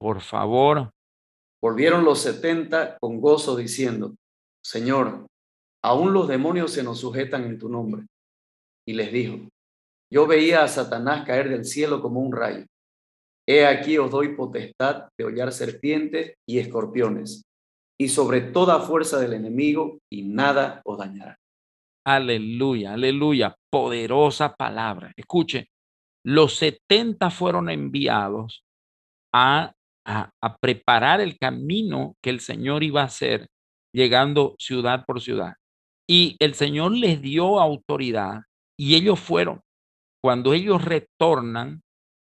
por 0.00 0.22
favor. 0.22 0.90
Volvieron 1.62 2.04
los 2.04 2.20
setenta 2.20 2.96
con 2.98 3.20
gozo 3.20 3.54
diciendo, 3.54 4.14
Señor, 4.64 5.26
aún 5.84 6.14
los 6.14 6.26
demonios 6.26 6.72
se 6.72 6.82
nos 6.82 7.00
sujetan 7.00 7.44
en 7.44 7.58
tu 7.58 7.68
nombre. 7.68 8.06
Y 8.86 8.94
les 8.94 9.12
dijo, 9.12 9.46
yo 10.10 10.26
veía 10.26 10.64
a 10.64 10.68
Satanás 10.68 11.26
caer 11.26 11.50
del 11.50 11.66
cielo 11.66 12.00
como 12.00 12.20
un 12.20 12.32
rayo. 12.32 12.64
He 13.46 13.66
aquí 13.66 13.98
os 13.98 14.10
doy 14.10 14.34
potestad 14.34 15.08
de 15.18 15.24
hollar 15.24 15.52
serpientes 15.52 16.34
y 16.48 16.58
escorpiones, 16.58 17.42
y 18.00 18.08
sobre 18.08 18.40
toda 18.40 18.80
fuerza 18.80 19.20
del 19.20 19.34
enemigo, 19.34 19.98
y 20.10 20.22
nada 20.22 20.80
os 20.84 20.96
dañará. 20.96 21.36
Aleluya, 22.04 22.94
aleluya, 22.94 23.56
poderosa 23.70 24.54
palabra. 24.54 25.12
Escuche, 25.16 25.68
los 26.24 26.56
70 26.56 27.30
fueron 27.30 27.70
enviados 27.70 28.64
a, 29.32 29.72
a, 30.06 30.30
a, 30.40 30.56
preparar 30.58 31.20
el 31.20 31.38
camino 31.38 32.16
que 32.22 32.30
el 32.30 32.40
Señor 32.40 32.82
iba 32.82 33.02
a 33.02 33.06
hacer, 33.06 33.48
llegando 33.94 34.56
ciudad 34.58 35.04
por 35.06 35.20
ciudad. 35.20 35.54
Y 36.08 36.36
el 36.40 36.54
Señor 36.54 36.92
les 36.92 37.22
dio 37.22 37.60
autoridad 37.60 38.42
y 38.76 38.96
ellos 38.96 39.20
fueron 39.20 39.60
cuando 40.22 40.54
ellos 40.54 40.84
retornan, 40.84 41.82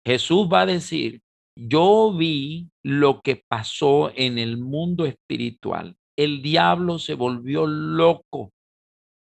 Jesús 0.05 0.49
va 0.51 0.61
a 0.61 0.65
decir, 0.65 1.21
yo 1.55 2.13
vi 2.17 2.69
lo 2.83 3.21
que 3.21 3.43
pasó 3.47 4.11
en 4.15 4.39
el 4.39 4.57
mundo 4.57 5.05
espiritual. 5.05 5.95
El 6.17 6.41
diablo 6.41 6.97
se 6.97 7.13
volvió 7.13 7.67
loco, 7.67 8.51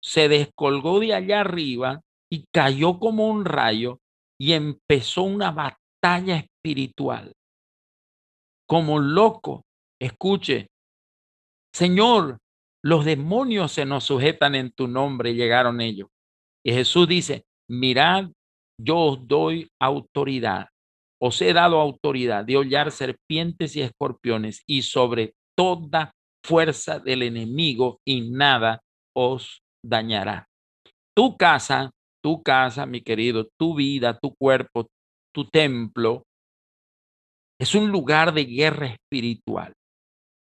se 0.02 0.28
descolgó 0.28 1.00
de 1.00 1.14
allá 1.14 1.40
arriba 1.40 2.00
y 2.30 2.44
cayó 2.52 2.98
como 2.98 3.28
un 3.28 3.44
rayo 3.44 4.00
y 4.38 4.52
empezó 4.52 5.22
una 5.22 5.52
batalla 5.52 6.36
espiritual. 6.36 7.32
Como 8.66 8.98
loco, 8.98 9.62
Escuche, 10.00 10.66
Señor, 11.72 12.38
los 12.82 13.04
demonios 13.04 13.70
se 13.70 13.86
nos 13.86 14.04
sujetan 14.04 14.56
en 14.56 14.72
tu 14.72 14.88
nombre, 14.88 15.34
llegaron 15.34 15.80
ellos. 15.80 16.08
Y 16.64 16.72
Jesús 16.72 17.06
dice, 17.06 17.44
mirad, 17.68 18.30
yo 18.80 18.98
os 18.98 19.28
doy 19.28 19.70
autoridad, 19.80 20.68
os 21.20 21.40
he 21.40 21.52
dado 21.52 21.80
autoridad 21.80 22.44
de 22.44 22.56
hollar 22.56 22.90
serpientes 22.90 23.76
y 23.76 23.82
escorpiones 23.82 24.62
y 24.66 24.82
sobre 24.82 25.34
toda 25.56 26.12
fuerza 26.44 26.98
del 26.98 27.22
enemigo 27.22 28.00
y 28.04 28.30
nada 28.30 28.80
os 29.14 29.61
dañará. 29.84 30.46
Tu 31.14 31.36
casa, 31.36 31.90
tu 32.22 32.42
casa, 32.42 32.86
mi 32.86 33.02
querido, 33.02 33.48
tu 33.58 33.74
vida, 33.74 34.18
tu 34.18 34.34
cuerpo, 34.34 34.88
tu 35.34 35.48
templo, 35.48 36.24
es 37.60 37.74
un 37.74 37.90
lugar 37.90 38.32
de 38.34 38.44
guerra 38.44 38.86
espiritual. 38.86 39.72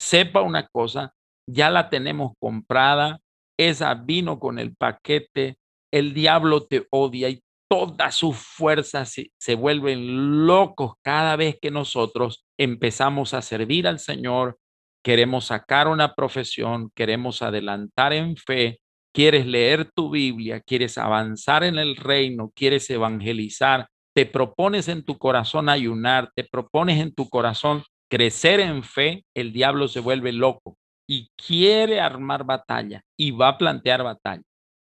Sepa 0.00 0.42
una 0.42 0.68
cosa, 0.68 1.12
ya 1.49 1.71
la 1.71 1.90
tenemos 1.90 2.33
comprada, 2.40 3.18
esa 3.59 3.95
vino 3.95 4.38
con 4.38 4.59
el 4.59 4.76
paquete, 4.76 5.57
el 5.92 6.14
diablo 6.14 6.66
te 6.66 6.87
odia 6.90 7.28
y 7.28 7.40
todas 7.68 8.14
sus 8.14 8.37
fuerzas 8.37 9.11
se, 9.11 9.30
se, 9.38 9.54
vuelven 9.54 10.47
locos 10.47 10.92
cada 11.02 11.37
vez 11.37 11.59
que 11.61 11.71
nosotros 11.71 12.45
empezamos 12.59 13.35
a 13.35 13.42
servir 13.42 13.88
al 13.88 13.99
Señor, 13.99 14.59
queremos 15.04 15.47
sacar 15.47 15.88
una 15.88 16.14
profesión, 16.14 16.90
queremos 16.95 17.42
adelantar 17.42 18.12
en 18.12 18.37
fe, 18.37 18.78
quieres 19.18 19.46
leer 19.46 19.90
tu 19.96 20.10
Biblia, 20.10 20.60
quieres 20.60 20.96
avanzar 20.96 21.64
en 21.64 21.76
el 21.76 21.96
reino, 21.96 22.52
quieres 22.54 22.88
evangelizar, 22.88 23.88
te 24.14 24.26
propones 24.26 24.87
en 24.87 25.02
tu 25.02 25.18
corazón 25.18 25.68
ayunar, 25.68 26.30
te 26.37 26.44
propones 26.44 27.00
en 27.00 27.12
tu 27.12 27.28
corazón 27.28 27.82
crecer 28.08 28.60
en 28.60 28.84
fe, 28.84 29.25
el 29.34 29.52
diablo 29.52 29.88
se 29.88 29.98
vuelve 29.98 30.32
loco 30.32 30.76
y 31.08 31.30
quiere 31.37 31.98
armar 31.98 32.44
batalla 32.44 33.02
y 33.18 33.32
va 33.32 33.48
a 33.48 33.58
plantear 33.58 34.04
batalla. 34.04 34.44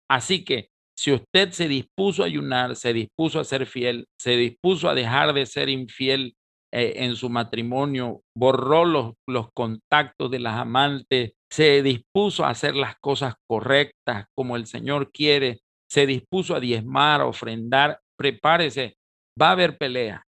Así 0.08 0.46
que 0.46 0.68
si 0.96 1.12
usted 1.12 1.50
se 1.50 1.68
dispuso 1.68 2.22
a 2.22 2.28
ayunar, 2.28 2.76
se 2.76 2.94
dispuso 2.94 3.40
a 3.40 3.44
ser 3.44 3.66
fiel, 3.66 4.06
se 4.16 4.38
dispuso 4.38 4.90
a 4.90 4.94
dejar 4.94 5.34
de 5.34 5.48
ser 5.48 5.70
infiel 5.70 6.36
eh, 6.72 6.94
en 6.98 7.16
su 7.16 7.30
matrimonio, 7.30 8.22
borró 8.36 8.86
los, 8.86 9.14
los 9.28 9.48
contactos 9.54 10.30
de 10.30 10.40
las 10.40 10.58
amantes, 10.60 11.34
se 11.52 11.82
dispuso 11.82 12.46
a 12.46 12.50
hacer 12.50 12.76
las 12.76 12.96
cosas 13.00 13.36
correctas 13.48 14.28
como 14.36 14.56
el 14.56 14.68
Señor 14.68 15.12
quiere, 15.12 15.60
se 15.90 16.06
dispuso 16.06 16.56
a 16.56 16.60
diezmar, 16.60 17.22
a 17.22 17.26
ofrendar, 17.26 18.00
prepárese, 18.18 18.98
va 19.42 19.50
a 19.50 19.52
haber 19.54 19.78
pelea, 19.78 20.24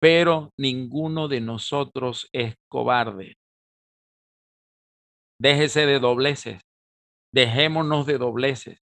pero 0.00 0.50
ninguno 0.58 1.28
de 1.28 1.40
nosotros 1.40 2.28
es 2.32 2.54
cobarde. 2.68 3.36
Déjese 5.40 5.86
de 5.86 6.00
dobleces, 6.00 6.60
dejémonos 7.32 8.06
de 8.06 8.18
dobleces. 8.18 8.80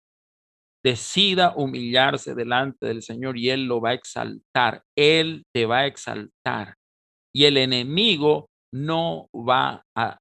Decida 0.83 1.53
humillarse 1.55 2.35
delante 2.35 2.87
del 2.87 3.03
Señor 3.03 3.37
y 3.37 3.51
Él 3.51 3.67
lo 3.67 3.83
va 3.83 3.91
a 3.91 3.95
exaltar. 3.95 4.83
Él 4.97 5.45
te 5.55 5.67
va 5.67 5.81
a 5.81 5.87
exaltar. 5.87 6.75
Y 7.35 7.45
el 7.45 7.57
enemigo 7.57 8.49
no 8.73 9.29
va 9.35 9.83
a 9.97 10.19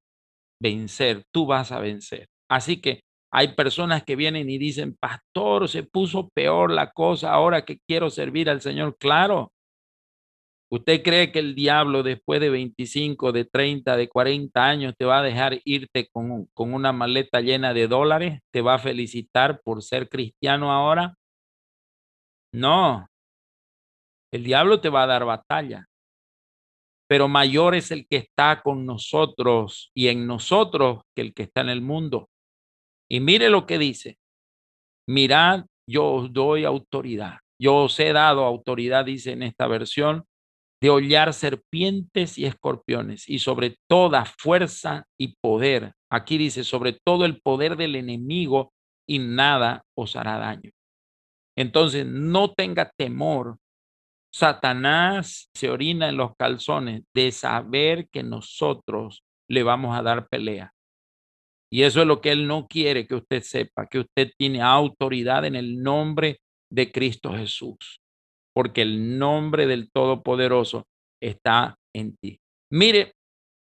vencer, 0.62 1.24
tú 1.34 1.46
vas 1.46 1.72
a 1.72 1.80
vencer. 1.80 2.28
Así 2.50 2.82
que 2.82 3.02
hay 3.32 3.50
personas 3.56 4.04
que 4.04 4.16
vienen 4.16 4.50
y 4.50 4.58
dicen, 4.58 4.96
pastor, 5.00 5.70
se 5.70 5.84
puso 5.84 6.30
peor 6.34 6.72
la 6.72 6.92
cosa 6.92 7.32
ahora 7.32 7.64
que 7.64 7.80
quiero 7.88 8.10
servir 8.10 8.50
al 8.50 8.62
Señor. 8.62 8.98
Claro, 8.98 9.52
¿Usted 10.72 11.02
cree 11.02 11.32
que 11.32 11.40
el 11.40 11.56
diablo 11.56 12.04
después 12.04 12.40
de 12.40 12.52
25, 12.52 13.32
de 13.32 13.46
30, 13.46 13.98
de 13.98 14.08
40 14.08 14.64
años 14.64 14.94
te 14.96 15.04
va 15.06 15.20
a 15.20 15.24
dejar 15.24 15.60
irte 15.66 16.08
con, 16.12 16.46
con, 16.54 16.76
una 16.76 16.92
maleta 16.92 17.42
llena 17.42 17.74
de 17.74 17.88
dólares? 17.88 18.40
¿Te 18.54 18.62
va 18.62 18.76
a 18.76 18.80
felicitar 18.80 19.62
por 19.64 19.82
ser 19.82 20.08
cristiano 20.10 20.72
ahora? 20.72 21.16
No. 22.54 23.08
El 24.32 24.44
diablo 24.44 24.80
te 24.80 24.90
va 24.90 25.04
a 25.04 25.08
dar 25.08 25.26
batalla. 25.26 25.88
Pero 27.10 27.28
mayor 27.28 27.74
es 27.74 27.90
el 27.90 28.08
que 28.08 28.18
está 28.18 28.62
con 28.62 28.86
nosotros 28.86 29.92
y 29.96 30.10
en 30.10 30.28
nosotros 30.28 31.02
que 31.16 31.24
el 31.24 31.34
que 31.34 31.44
está 31.44 31.62
en 31.62 31.70
el 31.70 31.82
mundo. 31.82 32.30
Y 33.10 33.20
mire 33.20 33.50
lo 33.50 33.66
que 33.66 33.80
dice. 33.80 34.20
Mirad, 35.08 35.66
yo 35.90 36.06
os 36.06 36.32
doy 36.32 36.66
autoridad. 36.66 37.40
Yo 37.60 37.78
os 37.78 38.00
he 38.00 38.14
dado 38.14 38.46
autoridad, 38.46 39.06
dice 39.06 39.32
en 39.32 39.42
esta 39.42 39.68
versión, 39.68 40.26
de 40.82 40.90
hollar 40.92 41.34
serpientes 41.34 42.38
y 42.38 42.46
escorpiones 42.46 43.28
y 43.28 43.40
sobre 43.40 43.78
toda 43.90 44.26
fuerza 44.26 45.06
y 45.18 45.36
poder. 45.42 45.94
Aquí 46.12 46.38
dice, 46.38 46.64
sobre 46.64 46.94
todo 46.94 47.26
el 47.26 47.42
poder 47.42 47.76
del 47.76 47.96
enemigo 47.96 48.72
y 49.08 49.20
nada 49.20 49.84
os 49.98 50.16
hará 50.16 50.38
daño. 50.38 50.72
Entonces, 51.58 52.06
no 52.06 52.54
tenga 52.54 52.92
temor. 52.96 53.58
Satanás 54.34 55.50
se 55.56 55.70
orina 55.70 56.10
en 56.10 56.18
los 56.18 56.32
calzones 56.38 57.04
de 57.16 57.32
saber 57.32 58.08
que 58.10 58.24
nosotros 58.24 59.24
le 59.50 59.64
vamos 59.64 59.98
a 59.98 60.04
dar 60.04 60.28
pelea. 60.28 60.72
Y 61.72 61.84
eso 61.84 62.02
es 62.02 62.08
lo 62.08 62.22
que 62.22 62.32
él 62.32 62.48
no 62.48 62.68
quiere 62.68 63.08
que 63.08 63.16
usted 63.16 63.42
sepa, 63.42 63.86
que 63.88 64.00
usted 64.00 64.32
tiene 64.38 64.62
autoridad 64.62 65.46
en 65.46 65.56
el 65.56 65.82
nombre 65.82 66.40
de 66.72 66.92
Cristo 66.92 67.34
Jesús 67.34 68.00
porque 68.60 68.82
el 68.82 69.18
nombre 69.18 69.68
del 69.68 69.90
Todopoderoso 69.90 70.84
está 71.22 71.78
en 71.96 72.18
ti. 72.18 72.40
Mire, 72.72 73.14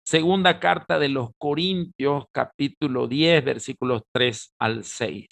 segunda 0.06 0.58
carta 0.60 0.98
de 0.98 1.10
los 1.10 1.28
Corintios, 1.38 2.24
capítulo 2.32 3.06
10, 3.06 3.44
versículos 3.44 4.00
3 4.14 4.54
al 4.58 4.84
6. 4.84 5.26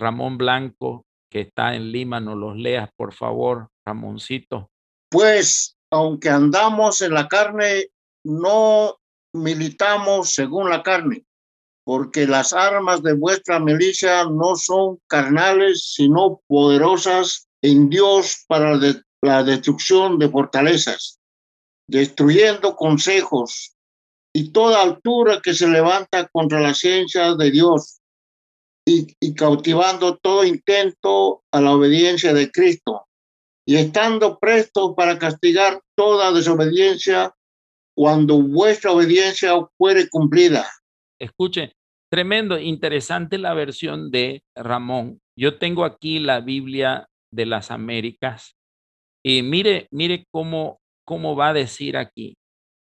Ramón 0.00 0.38
Blanco, 0.38 1.04
que 1.28 1.40
está 1.40 1.74
en 1.74 1.90
Lima, 1.90 2.20
nos 2.20 2.36
los 2.36 2.56
leas, 2.56 2.90
por 2.96 3.12
favor, 3.12 3.70
Ramoncito. 3.84 4.70
Pues, 5.10 5.76
aunque 5.90 6.30
andamos 6.30 7.02
en 7.02 7.14
la 7.14 7.28
carne, 7.28 7.88
no 8.24 8.96
militamos 9.34 10.32
según 10.34 10.70
la 10.70 10.82
carne, 10.82 11.24
porque 11.84 12.26
las 12.26 12.52
armas 12.52 13.02
de 13.02 13.14
vuestra 13.14 13.58
milicia 13.58 14.24
no 14.24 14.54
son 14.56 14.98
carnales, 15.06 15.92
sino 15.94 16.40
poderosas 16.46 17.48
en 17.62 17.88
Dios 17.88 18.44
para 18.46 18.78
la 19.22 19.44
destrucción 19.44 20.18
de 20.18 20.28
fortalezas, 20.28 21.18
destruyendo 21.88 22.76
consejos 22.76 23.74
y 24.34 24.50
toda 24.50 24.82
altura 24.82 25.40
que 25.42 25.54
se 25.54 25.68
levanta 25.68 26.28
contra 26.28 26.60
la 26.60 26.74
ciencia 26.74 27.34
de 27.34 27.50
Dios 27.50 28.00
y, 28.86 29.14
y 29.20 29.34
cautivando 29.34 30.16
todo 30.16 30.44
intento 30.44 31.44
a 31.52 31.60
la 31.60 31.72
obediencia 31.72 32.32
de 32.32 32.50
Cristo 32.50 33.06
y 33.66 33.76
estando 33.76 34.38
presto 34.38 34.94
para 34.94 35.18
castigar 35.18 35.80
toda 35.96 36.32
desobediencia 36.32 37.32
cuando 37.94 38.40
vuestra 38.40 38.92
obediencia 38.92 39.54
fuere 39.76 40.08
cumplida. 40.08 40.66
Escuche, 41.20 41.74
tremendo, 42.10 42.58
interesante 42.58 43.38
la 43.38 43.54
versión 43.54 44.10
de 44.10 44.42
Ramón. 44.56 45.20
Yo 45.38 45.58
tengo 45.58 45.84
aquí 45.84 46.18
la 46.18 46.40
Biblia 46.40 47.06
de 47.32 47.46
las 47.46 47.70
Américas. 47.70 48.54
Y 49.24 49.42
mire, 49.42 49.86
mire 49.90 50.24
cómo, 50.32 50.80
cómo 51.06 51.36
va 51.36 51.50
a 51.50 51.54
decir 51.54 51.96
aquí, 51.96 52.34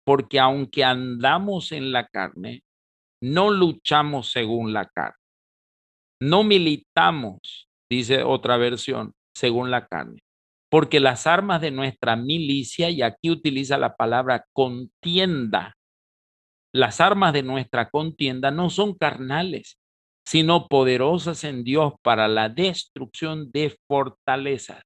porque 0.06 0.40
aunque 0.40 0.84
andamos 0.84 1.72
en 1.72 1.92
la 1.92 2.08
carne, 2.08 2.64
no 3.22 3.52
luchamos 3.52 4.32
según 4.32 4.74
la 4.74 4.88
carne. 4.88 5.16
No 6.20 6.44
militamos, 6.44 7.68
dice 7.90 8.24
otra 8.24 8.58
versión, 8.58 9.14
según 9.36 9.70
la 9.70 9.86
carne. 9.88 10.20
Porque 10.72 11.02
las 11.02 11.28
armas 11.28 11.60
de 11.60 11.70
nuestra 11.70 12.16
milicia, 12.16 12.90
y 12.90 13.02
aquí 13.02 13.30
utiliza 13.30 13.78
la 13.78 13.96
palabra 13.96 14.46
contienda, 14.54 15.76
las 16.74 17.02
armas 17.02 17.34
de 17.34 17.44
nuestra 17.44 17.90
contienda 17.90 18.52
no 18.52 18.70
son 18.70 18.94
carnales, 18.96 19.78
sino 20.26 20.68
poderosas 20.68 21.44
en 21.44 21.64
Dios 21.64 21.94
para 22.02 22.28
la 22.30 22.48
destrucción 22.48 23.52
de 23.52 23.78
fortalezas. 23.88 24.82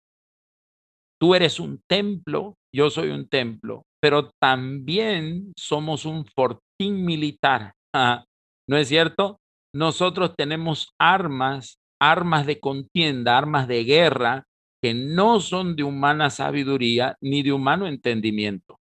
Tú 1.19 1.35
eres 1.35 1.59
un 1.59 1.81
templo, 1.87 2.55
yo 2.73 2.89
soy 2.89 3.09
un 3.09 3.29
templo, 3.29 3.83
pero 4.01 4.31
también 4.41 5.53
somos 5.55 6.05
un 6.05 6.25
fortín 6.25 7.05
militar. 7.05 7.73
¿No 8.67 8.77
es 8.77 8.87
cierto? 8.87 9.39
Nosotros 9.73 10.33
tenemos 10.35 10.89
armas, 10.99 11.77
armas 12.01 12.45
de 12.45 12.59
contienda, 12.59 13.37
armas 13.37 13.67
de 13.67 13.83
guerra, 13.83 14.45
que 14.85 14.93
no 14.93 15.39
son 15.39 15.75
de 15.75 15.81
humana 15.81 16.29
sabiduría 16.29 17.17
ni 17.19 17.41
de 17.41 17.51
humano 17.51 17.87
entendimiento. 17.87 18.79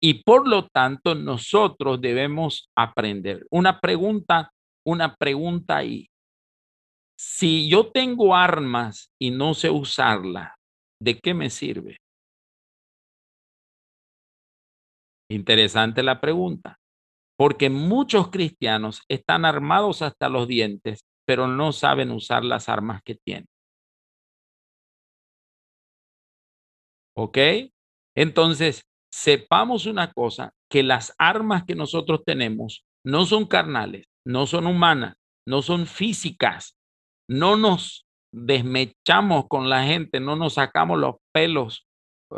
Y 0.00 0.22
por 0.22 0.46
lo 0.46 0.68
tanto, 0.68 1.16
nosotros 1.16 2.00
debemos 2.00 2.70
aprender. 2.76 3.44
Una 3.50 3.80
pregunta 3.80 4.52
una 4.84 5.14
pregunta 5.16 5.78
ahí. 5.78 6.08
Si 7.16 7.68
yo 7.68 7.90
tengo 7.90 8.34
armas 8.34 9.12
y 9.18 9.30
no 9.30 9.54
sé 9.54 9.70
usarlas, 9.70 10.52
¿de 11.00 11.18
qué 11.18 11.34
me 11.34 11.50
sirve? 11.50 11.98
Interesante 15.28 16.02
la 16.02 16.20
pregunta, 16.20 16.78
Porque 17.36 17.70
muchos 17.70 18.30
cristianos 18.30 19.02
están 19.08 19.44
armados 19.44 20.02
hasta 20.02 20.28
los 20.28 20.46
dientes, 20.46 21.00
pero 21.26 21.48
no 21.48 21.72
saben 21.72 22.12
usar 22.12 22.44
las 22.44 22.68
armas 22.68 23.00
que 23.02 23.16
tienen. 23.16 23.51
¿Ok? 27.16 27.38
Entonces, 28.14 28.84
sepamos 29.10 29.86
una 29.86 30.12
cosa, 30.12 30.52
que 30.68 30.82
las 30.82 31.14
armas 31.18 31.64
que 31.64 31.74
nosotros 31.74 32.22
tenemos 32.24 32.86
no 33.04 33.26
son 33.26 33.46
carnales, 33.46 34.06
no 34.24 34.46
son 34.46 34.66
humanas, 34.66 35.16
no 35.46 35.60
son 35.60 35.86
físicas. 35.86 36.76
No 37.28 37.56
nos 37.56 38.06
desmechamos 38.32 39.48
con 39.48 39.68
la 39.68 39.84
gente, 39.84 40.18
no 40.20 40.36
nos 40.36 40.54
sacamos 40.54 40.98
los 40.98 41.16
pelos, 41.32 41.86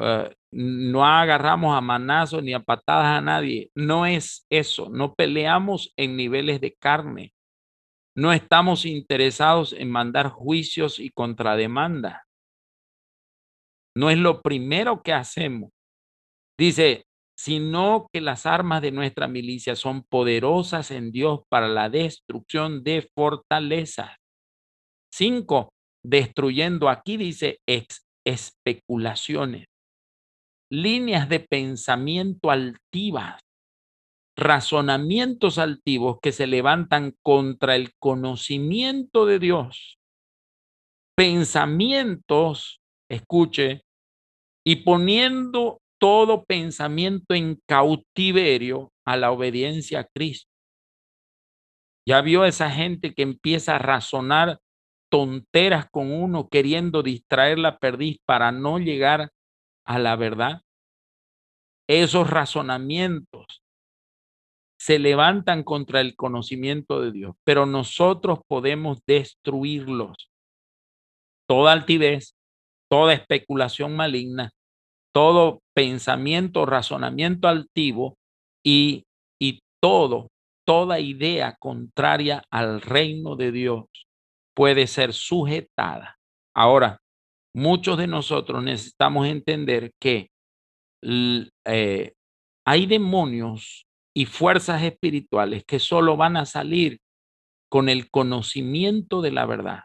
eh, 0.01 0.35
no 0.51 1.05
agarramos 1.05 1.77
a 1.77 1.81
manazos 1.81 2.43
ni 2.43 2.55
a 2.55 2.61
patadas 2.61 3.19
a 3.19 3.21
nadie. 3.21 3.71
No 3.75 4.07
es 4.07 4.47
eso, 4.51 4.89
no 4.91 5.15
peleamos 5.15 5.93
en 5.97 6.17
niveles 6.17 6.61
de 6.61 6.75
carne. 6.75 7.33
No 8.17 8.33
estamos 8.33 8.85
interesados 8.85 9.73
en 9.73 9.91
mandar 9.91 10.29
juicios 10.29 10.99
y 10.99 11.11
contrademanda. 11.11 12.25
No 13.97 14.11
es 14.11 14.19
lo 14.19 14.43
primero 14.43 15.03
que 15.03 15.13
hacemos. 15.13 15.71
Dice, 16.59 17.07
sino 17.37 18.09
que 18.13 18.21
las 18.21 18.47
armas 18.47 18.81
de 18.83 18.93
nuestra 18.93 19.27
milicia 19.29 19.77
son 19.77 20.05
poderosas 20.05 20.91
en 20.91 21.11
Dios 21.11 21.41
para 21.49 21.69
la 21.69 21.89
destrucción 21.89 22.85
de 22.85 23.09
fortalezas. 23.15 24.17
Cinco, 25.13 25.73
destruyendo, 26.05 26.89
aquí 26.89 27.17
dice, 27.17 27.59
especulaciones, 28.25 29.67
líneas 30.71 31.29
de 31.29 31.41
pensamiento 31.41 32.51
altivas, 32.51 33.41
razonamientos 34.37 35.59
altivos 35.59 36.19
que 36.21 36.33
se 36.33 36.47
levantan 36.47 37.15
contra 37.23 37.77
el 37.77 37.93
conocimiento 38.01 39.27
de 39.27 39.39
Dios, 39.39 39.99
pensamientos, 41.17 42.81
escuche, 43.09 43.84
y 44.65 44.77
poniendo 44.77 45.81
todo 45.99 46.45
pensamiento 46.45 47.35
en 47.35 47.61
cautiverio 47.67 48.93
a 49.05 49.17
la 49.17 49.31
obediencia 49.31 50.01
a 50.01 50.05
Cristo. 50.05 50.51
Ya 52.07 52.21
vio 52.21 52.45
esa 52.45 52.71
gente 52.71 53.15
que 53.15 53.23
empieza 53.23 53.77
a 53.77 53.79
razonar 53.79 54.59
tonteras 55.11 55.89
con 55.91 56.13
uno, 56.13 56.49
queriendo 56.49 57.03
distraer 57.03 57.59
la 57.59 57.79
perdiz 57.79 58.19
para 58.27 58.53
no 58.53 58.79
llegar 58.79 59.31
a 59.87 59.99
la 59.99 60.17
verdad. 60.17 60.63
Esos 61.89 62.29
razonamientos 62.29 63.63
se 64.79 64.99
levantan 64.99 65.63
contra 65.63 66.01
el 66.01 66.17
conocimiento 66.17 67.01
de 67.01 67.13
Dios, 67.13 67.37
pero 67.45 67.65
nosotros 67.65 68.41
podemos 68.47 68.99
destruirlos. 69.07 70.31
Toda 71.47 71.73
altivez, 71.73 72.35
toda 72.91 73.15
especulación 73.15 73.97
maligna, 73.97 74.51
todo 75.15 75.61
pensamiento, 75.75 76.67
razonamiento 76.67 77.49
altivo 77.49 78.17
y, 78.65 79.05
y 79.41 79.61
todo, 79.81 80.29
toda 80.67 81.01
idea 81.01 81.57
contraria 81.59 82.43
al 82.51 82.81
reino 82.81 83.37
de 83.37 83.53
Dios 83.53 83.85
puede 84.55 84.87
ser 84.87 85.13
sujetada. 85.13 86.17
Ahora, 86.55 86.99
muchos 87.55 87.99
de 87.99 88.07
nosotros 88.07 88.63
necesitamos 88.63 89.27
entender 89.27 89.93
que 90.01 90.29
eh, 91.03 92.13
hay 92.67 92.87
demonios 92.87 93.87
y 94.17 94.27
fuerzas 94.27 94.83
espirituales 94.83 95.65
que 95.67 95.79
solo 95.79 96.17
van 96.17 96.37
a 96.37 96.47
salir 96.47 96.99
con 97.69 97.89
el 97.89 98.11
conocimiento 98.11 99.21
de 99.21 99.33
la 99.33 99.47
verdad. 99.47 99.81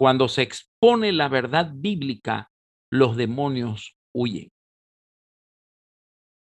Cuando 0.00 0.28
se 0.28 0.40
expone 0.40 1.12
la 1.12 1.28
verdad 1.28 1.72
bíblica, 1.74 2.48
los 2.90 3.18
demonios 3.18 3.98
huyen. 4.14 4.48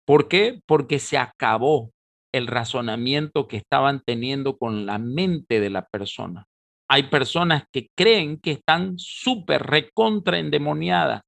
¿Por 0.05 0.27
qué? 0.27 0.61
Porque 0.67 0.99
se 0.99 1.17
acabó 1.17 1.89
el 2.31 2.45
razonamiento 2.45 3.47
que 3.47 3.57
estaban 3.57 4.03
teniendo 4.05 4.59
con 4.59 4.85
la 4.85 4.99
mente 4.99 5.59
de 5.59 5.71
la 5.71 5.87
persona. 5.87 6.45
Hay 6.87 7.09
personas 7.09 7.63
que 7.73 7.87
creen 7.97 8.39
que 8.39 8.51
están 8.51 8.99
súper 8.99 9.63
recontra 9.63 10.37
endemoniadas 10.37 11.23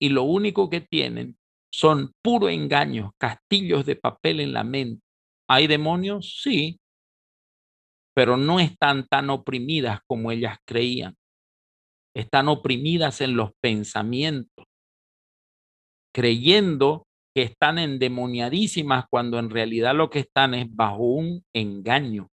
y 0.00 0.08
lo 0.08 0.24
único 0.24 0.70
que 0.70 0.80
tienen 0.80 1.38
son 1.72 2.10
puro 2.24 2.48
engaños, 2.48 3.12
castillos 3.18 3.86
de 3.86 3.94
papel 3.94 4.40
en 4.40 4.52
la 4.52 4.64
mente. 4.64 5.00
¿Hay 5.48 5.68
demonios? 5.68 6.40
Sí, 6.42 6.80
pero 8.16 8.36
no 8.36 8.58
están 8.58 9.06
tan 9.06 9.30
oprimidas 9.30 10.00
como 10.08 10.32
ellas 10.32 10.58
creían. 10.66 11.14
Están 12.14 12.48
oprimidas 12.48 13.20
en 13.20 13.36
los 13.36 13.50
pensamientos, 13.62 14.64
creyendo 16.14 17.04
que 17.34 17.42
están 17.42 17.78
endemoniadísimas 17.78 19.04
cuando 19.10 19.38
en 19.38 19.50
realidad 19.50 19.94
lo 19.94 20.10
que 20.10 20.20
están 20.20 20.54
es 20.54 20.66
bajo 20.74 21.04
un 21.04 21.44
engaño. 21.54 22.28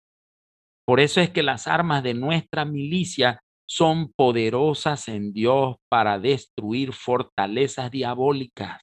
Por 0.85 0.99
eso 0.99 1.21
es 1.21 1.29
que 1.29 1.43
las 1.43 1.67
armas 1.67 2.03
de 2.03 2.13
nuestra 2.13 2.65
milicia 2.65 3.41
son 3.67 4.11
poderosas 4.13 5.07
en 5.07 5.33
Dios 5.33 5.77
para 5.89 6.19
destruir 6.19 6.93
fortalezas 6.93 7.89
diabólicas. 7.89 8.81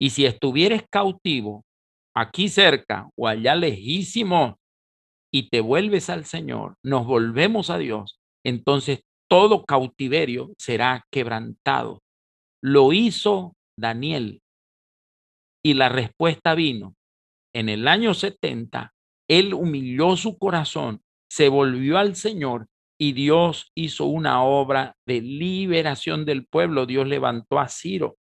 Y 0.00 0.10
si 0.10 0.26
estuvieres 0.26 0.84
cautivo 0.90 1.64
aquí 2.14 2.48
cerca 2.48 3.08
o 3.16 3.28
allá 3.28 3.54
lejísimo 3.54 4.58
y 5.32 5.48
te 5.48 5.60
vuelves 5.60 6.10
al 6.10 6.24
Señor, 6.24 6.74
nos 6.84 7.06
volvemos 7.06 7.70
a 7.70 7.78
Dios, 7.78 8.18
entonces 8.44 9.00
todo 9.30 9.64
cautiverio 9.64 10.52
será 10.58 11.06
quebrantado. 11.10 12.02
Lo 12.62 12.92
hizo 12.92 13.54
Daniel 13.78 14.40
y 15.64 15.74
la 15.74 15.88
respuesta 15.88 16.54
vino. 16.54 16.94
En 17.54 17.68
el 17.68 17.86
año 17.88 18.14
70, 18.14 18.92
él 19.28 19.54
humilló 19.54 20.16
su 20.16 20.38
corazón 20.38 21.02
se 21.30 21.48
volvió 21.48 21.96
al 21.96 22.16
Señor 22.16 22.66
y 22.98 23.12
Dios 23.12 23.70
hizo 23.74 24.06
una 24.06 24.42
obra 24.42 24.96
de 25.06 25.20
liberación 25.20 26.24
del 26.24 26.46
pueblo. 26.46 26.86
Dios 26.86 27.06
levantó 27.06 27.58
a 27.58 27.68
Ciro. 27.68 28.16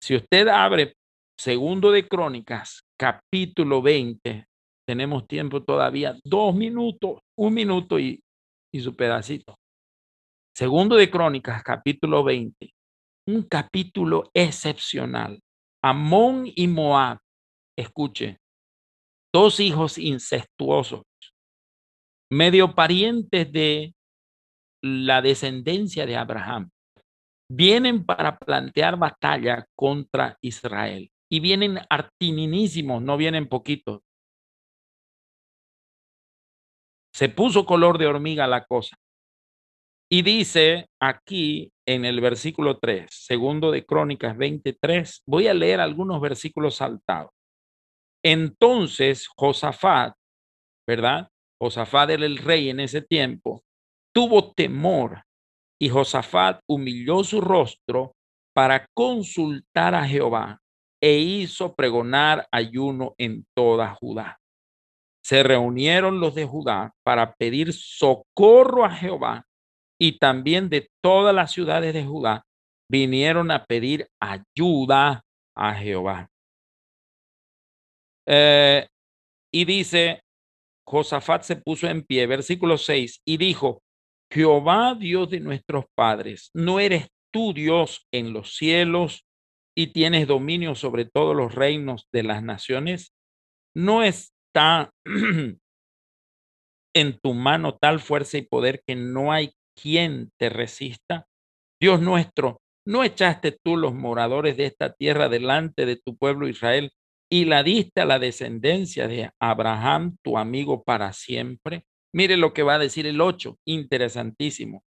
Si 0.00 0.14
usted 0.16 0.48
abre 0.48 0.94
segundo 1.38 1.90
de 1.90 2.06
Crónicas, 2.06 2.84
capítulo 2.98 3.82
20, 3.82 4.46
tenemos 4.86 5.26
tiempo 5.26 5.62
todavía, 5.62 6.16
dos 6.24 6.54
minutos, 6.54 7.18
un 7.36 7.52
minuto 7.52 7.98
y, 7.98 8.22
y 8.72 8.80
su 8.80 8.94
pedacito. 8.94 9.59
Segundo 10.60 10.96
de 10.96 11.10
Crónicas, 11.10 11.62
capítulo 11.62 12.22
20, 12.22 12.74
un 13.28 13.44
capítulo 13.44 14.30
excepcional. 14.34 15.40
Amón 15.82 16.44
y 16.54 16.68
Moab, 16.68 17.18
escuche, 17.78 18.36
dos 19.32 19.58
hijos 19.58 19.96
incestuosos 19.96 21.04
medio 22.30 22.74
parientes 22.74 23.50
de 23.50 23.94
la 24.84 25.22
descendencia 25.22 26.04
de 26.04 26.18
Abraham, 26.18 26.68
vienen 27.50 28.04
para 28.04 28.38
plantear 28.38 28.98
batalla 28.98 29.64
contra 29.74 30.36
Israel 30.42 31.10
y 31.32 31.40
vienen 31.40 31.78
artininísimos, 31.88 33.00
no 33.00 33.16
vienen 33.16 33.48
poquitos. 33.48 34.02
Se 37.14 37.30
puso 37.30 37.64
color 37.64 37.96
de 37.96 38.08
hormiga 38.08 38.46
la 38.46 38.66
cosa. 38.66 38.98
Y 40.12 40.22
dice 40.22 40.88
aquí 41.00 41.72
en 41.86 42.04
el 42.04 42.20
versículo 42.20 42.78
3, 42.78 43.06
segundo 43.12 43.70
de 43.70 43.86
Crónicas 43.86 44.36
23, 44.36 45.22
voy 45.24 45.46
a 45.46 45.54
leer 45.54 45.78
algunos 45.78 46.20
versículos 46.20 46.74
saltados. 46.74 47.30
Entonces 48.24 49.28
Josafat, 49.36 50.12
¿verdad? 50.84 51.28
Josafat 51.62 52.10
era 52.10 52.26
el 52.26 52.38
rey 52.38 52.70
en 52.70 52.80
ese 52.80 53.02
tiempo, 53.02 53.62
tuvo 54.12 54.52
temor 54.52 55.22
y 55.80 55.88
Josafat 55.88 56.60
humilló 56.68 57.22
su 57.22 57.40
rostro 57.40 58.16
para 58.52 58.86
consultar 58.92 59.94
a 59.94 60.08
Jehová 60.08 60.58
e 61.00 61.18
hizo 61.18 61.76
pregonar 61.76 62.48
ayuno 62.50 63.14
en 63.16 63.46
toda 63.54 63.94
Judá. 63.94 64.40
Se 65.22 65.44
reunieron 65.44 66.18
los 66.18 66.34
de 66.34 66.46
Judá 66.46 66.94
para 67.04 67.32
pedir 67.34 67.72
socorro 67.72 68.84
a 68.84 68.90
Jehová 68.90 69.46
y 70.00 70.18
también 70.18 70.68
de 70.68 70.88
todas 71.02 71.34
las 71.34 71.52
ciudades 71.52 71.92
de 71.92 72.04
Judá 72.04 72.46
vinieron 72.88 73.50
a 73.50 73.64
pedir 73.64 74.08
ayuda 74.20 75.24
a 75.54 75.74
Jehová. 75.74 76.28
Eh, 78.26 78.86
y 79.52 79.64
dice 79.64 80.22
Josafat 80.86 81.42
se 81.42 81.56
puso 81.56 81.86
en 81.88 82.02
pie, 82.02 82.26
versículo 82.26 82.78
6, 82.78 83.22
y 83.24 83.36
dijo, 83.36 83.82
Jehová 84.32 84.94
Dios 84.94 85.30
de 85.30 85.40
nuestros 85.40 85.84
padres, 85.94 86.50
¿no 86.54 86.80
eres 86.80 87.08
tú 87.32 87.52
Dios 87.52 88.06
en 88.12 88.32
los 88.32 88.56
cielos 88.56 89.26
y 89.76 89.88
tienes 89.88 90.26
dominio 90.26 90.74
sobre 90.74 91.04
todos 91.04 91.36
los 91.36 91.54
reinos 91.54 92.08
de 92.12 92.22
las 92.22 92.42
naciones? 92.42 93.12
¿No 93.74 94.02
es 94.02 94.32
está 94.50 94.92
en 96.94 97.20
tu 97.20 97.34
mano 97.34 97.76
tal 97.76 98.00
fuerza 98.00 98.38
y 98.38 98.42
poder 98.42 98.82
que 98.84 98.96
no 98.96 99.32
hay 99.32 99.52
quien 99.80 100.30
te 100.38 100.48
resista. 100.48 101.26
Dios 101.80 102.00
nuestro, 102.00 102.60
¿no 102.86 103.04
echaste 103.04 103.56
tú 103.62 103.76
los 103.76 103.94
moradores 103.94 104.56
de 104.56 104.66
esta 104.66 104.92
tierra 104.92 105.28
delante 105.28 105.86
de 105.86 105.96
tu 105.96 106.16
pueblo 106.16 106.48
Israel 106.48 106.92
y 107.30 107.44
la 107.44 107.62
diste 107.62 108.00
a 108.00 108.04
la 108.04 108.18
descendencia 108.18 109.08
de 109.08 109.30
Abraham, 109.40 110.16
tu 110.22 110.36
amigo, 110.36 110.82
para 110.82 111.12
siempre? 111.12 111.84
Mire 112.12 112.36
lo 112.36 112.52
que 112.52 112.62
va 112.62 112.74
a 112.74 112.78
decir 112.78 113.06
el 113.06 113.20
8, 113.20 113.58
interesantísimo. 113.66 114.82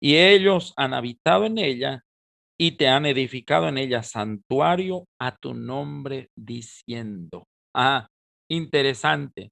Y 0.00 0.16
ellos 0.16 0.74
han 0.76 0.94
habitado 0.94 1.46
en 1.46 1.58
ella 1.58 2.02
y 2.58 2.72
te 2.72 2.88
han 2.88 3.06
edificado 3.06 3.68
en 3.68 3.78
ella 3.78 4.02
santuario 4.02 5.06
a 5.20 5.36
tu 5.36 5.54
nombre 5.54 6.30
diciendo. 6.36 7.46
Ah, 7.74 8.08
interesante. 8.50 9.50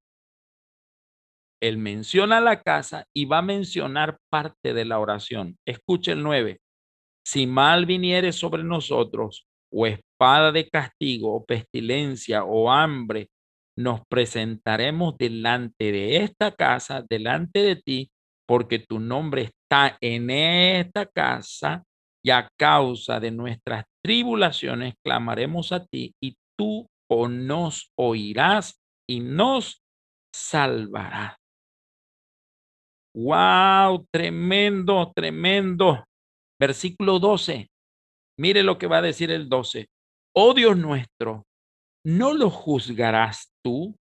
Él 1.65 1.79
menciona 1.79 2.43
la 2.43 2.61
casa 2.61 3.07
y 3.15 3.25
va 3.25 3.39
a 3.39 3.43
mencionar 3.43 4.19
parte 4.31 4.75
de 4.75 4.85
la 4.85 4.99
oración. 4.99 5.57
Escuche 5.67 6.13
el 6.13 6.23
9. 6.23 6.61
Si 7.27 7.47
mal 7.47 7.87
viniere 7.87 8.33
sobre 8.33 8.63
nosotros, 8.63 9.47
o 9.73 9.87
espada 9.87 10.53
de 10.53 10.69
castigo, 10.69 11.35
o 11.35 11.45
pestilencia, 11.47 12.45
o 12.45 12.71
hambre, 12.71 13.31
nos 13.79 14.03
presentaremos 14.11 15.17
delante 15.17 15.91
de 15.91 16.19
esta 16.19 16.53
casa, 16.53 17.03
delante 17.09 17.61
de 17.61 17.77
ti, 17.77 18.11
porque 18.47 18.79
tu 18.79 19.01
nombre 19.01 19.45
está 19.45 19.97
en 20.03 20.29
esta 20.29 21.07
casa, 21.07 21.83
y 22.23 22.29
a 22.29 22.47
causa 22.59 23.21
de 23.21 23.31
nuestras 23.31 23.87
tribulaciones 24.05 24.97
clamaremos 25.03 25.73
a 25.73 25.83
ti, 25.87 26.15
y 26.23 26.37
tú 26.59 26.87
o 27.11 27.27
nos 27.27 27.91
oirás 27.97 28.79
y 29.09 29.21
nos 29.21 29.83
salvarás. 30.35 31.44
Wow, 33.15 34.07
tremendo, 34.13 35.13
tremendo. 35.15 36.05
Versículo 36.61 37.19
12. 37.19 37.69
Mire 38.39 38.63
lo 38.65 38.79
que 38.79 38.89
va 38.89 38.99
a 38.99 39.03
decir 39.03 39.31
el 39.31 39.49
12. 39.49 39.87
Oh 40.37 40.53
Dios 40.55 40.77
nuestro, 40.77 41.45
¿no 42.05 42.35
lo 42.35 42.51
juzgarás 42.51 43.53
tú? 43.65 43.95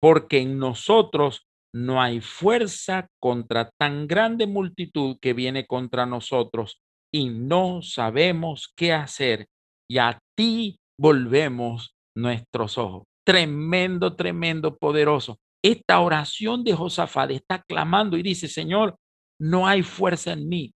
Porque 0.00 0.40
en 0.40 0.58
nosotros 0.58 1.46
no 1.74 2.02
hay 2.02 2.20
fuerza 2.20 3.08
contra 3.20 3.70
tan 3.80 4.06
grande 4.06 4.46
multitud 4.46 5.16
que 5.20 5.32
viene 5.32 5.66
contra 5.66 6.04
nosotros 6.04 6.80
y 7.12 7.30
no 7.30 7.80
sabemos 7.80 8.72
qué 8.76 8.92
hacer. 8.92 9.46
Y 9.90 9.98
a 9.98 10.18
ti 10.36 10.76
volvemos 11.00 11.94
nuestros 12.14 12.76
ojos. 12.76 13.04
Tremendo, 13.26 14.14
tremendo, 14.16 14.76
poderoso. 14.76 15.38
Esta 15.64 16.00
oración 16.00 16.62
de 16.62 16.74
Josafat 16.74 17.30
está 17.30 17.62
clamando 17.62 18.18
y 18.18 18.22
dice, 18.22 18.48
Señor, 18.48 18.98
no 19.40 19.66
hay 19.66 19.82
fuerza 19.82 20.32
en 20.32 20.46
mí, 20.46 20.74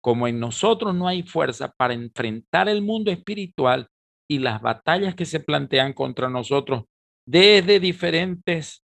como 0.00 0.28
en 0.28 0.38
nosotros 0.38 0.94
no 0.94 1.08
hay 1.08 1.24
fuerza 1.24 1.72
para 1.76 1.94
enfrentar 1.94 2.68
el 2.68 2.80
mundo 2.80 3.10
espiritual 3.10 3.88
y 4.30 4.38
las 4.38 4.62
batallas 4.62 5.16
que 5.16 5.24
se 5.24 5.40
plantean 5.40 5.92
contra 5.92 6.30
nosotros 6.30 6.84
desde 7.26 7.80
diferentes 7.80 8.84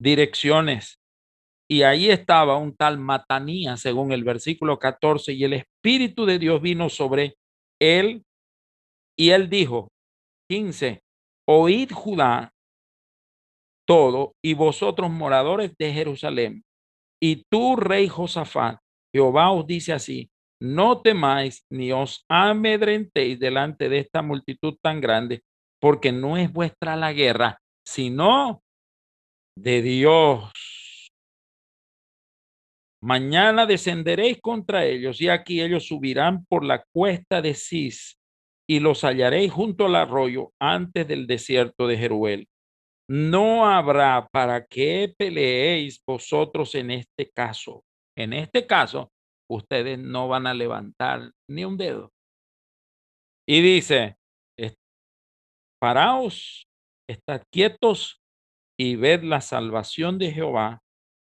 direcciones. 0.00 0.98
Y 1.68 1.82
ahí 1.82 2.08
estaba 2.08 2.56
un 2.56 2.74
tal 2.74 2.98
Matanía, 2.98 3.76
según 3.76 4.12
el 4.12 4.24
versículo 4.24 4.78
14, 4.78 5.34
y 5.34 5.44
el 5.44 5.52
Espíritu 5.52 6.24
de 6.24 6.38
Dios 6.38 6.62
vino 6.62 6.88
sobre 6.88 7.36
él, 7.78 8.24
y 9.18 9.30
él 9.30 9.50
dijo, 9.50 9.88
15, 10.48 11.02
oíd 11.46 11.92
Judá 11.92 12.52
todo, 13.86 14.34
y 14.44 14.54
vosotros 14.54 15.10
moradores 15.10 15.74
de 15.78 15.92
Jerusalén, 15.92 16.64
y 17.22 17.44
tú, 17.50 17.76
rey 17.76 18.08
Josafat, 18.08 18.78
Jehová 19.14 19.50
os 19.52 19.66
dice 19.66 19.92
así, 19.92 20.30
no 20.60 21.00
temáis 21.00 21.64
ni 21.70 21.92
os 21.92 22.24
amedrentéis 22.28 23.38
delante 23.38 23.88
de 23.88 23.98
esta 23.98 24.22
multitud 24.22 24.76
tan 24.82 25.00
grande, 25.00 25.42
porque 25.80 26.12
no 26.12 26.36
es 26.36 26.52
vuestra 26.52 26.96
la 26.96 27.12
guerra, 27.12 27.58
sino 27.86 28.62
de 29.56 29.82
Dios. 29.82 30.50
Mañana 33.02 33.66
descenderéis 33.66 34.40
contra 34.40 34.84
ellos, 34.84 35.20
y 35.20 35.28
aquí 35.28 35.62
ellos 35.62 35.86
subirán 35.86 36.44
por 36.46 36.64
la 36.64 36.84
cuesta 36.92 37.40
de 37.40 37.54
Cis, 37.54 38.18
y 38.68 38.80
los 38.80 39.02
hallaréis 39.02 39.52
junto 39.52 39.86
al 39.86 39.94
arroyo 39.94 40.52
antes 40.60 41.06
del 41.06 41.26
desierto 41.26 41.86
de 41.86 41.96
Jeruel 41.96 42.48
no 43.08 43.66
habrá 43.66 44.28
para 44.32 44.66
qué 44.66 45.14
peleéis 45.16 46.02
vosotros 46.06 46.74
en 46.74 46.90
este 46.90 47.30
caso. 47.30 47.84
En 48.16 48.32
este 48.32 48.66
caso, 48.66 49.10
ustedes 49.50 49.98
no 49.98 50.28
van 50.28 50.46
a 50.46 50.54
levantar 50.54 51.30
ni 51.48 51.64
un 51.64 51.76
dedo. 51.76 52.10
Y 53.48 53.60
dice, 53.62 54.16
paraos, 55.80 56.66
estad 57.08 57.42
quietos 57.52 58.20
y 58.78 58.96
ved 58.96 59.22
la 59.22 59.40
salvación 59.40 60.18
de 60.18 60.32
Jehová 60.32 60.80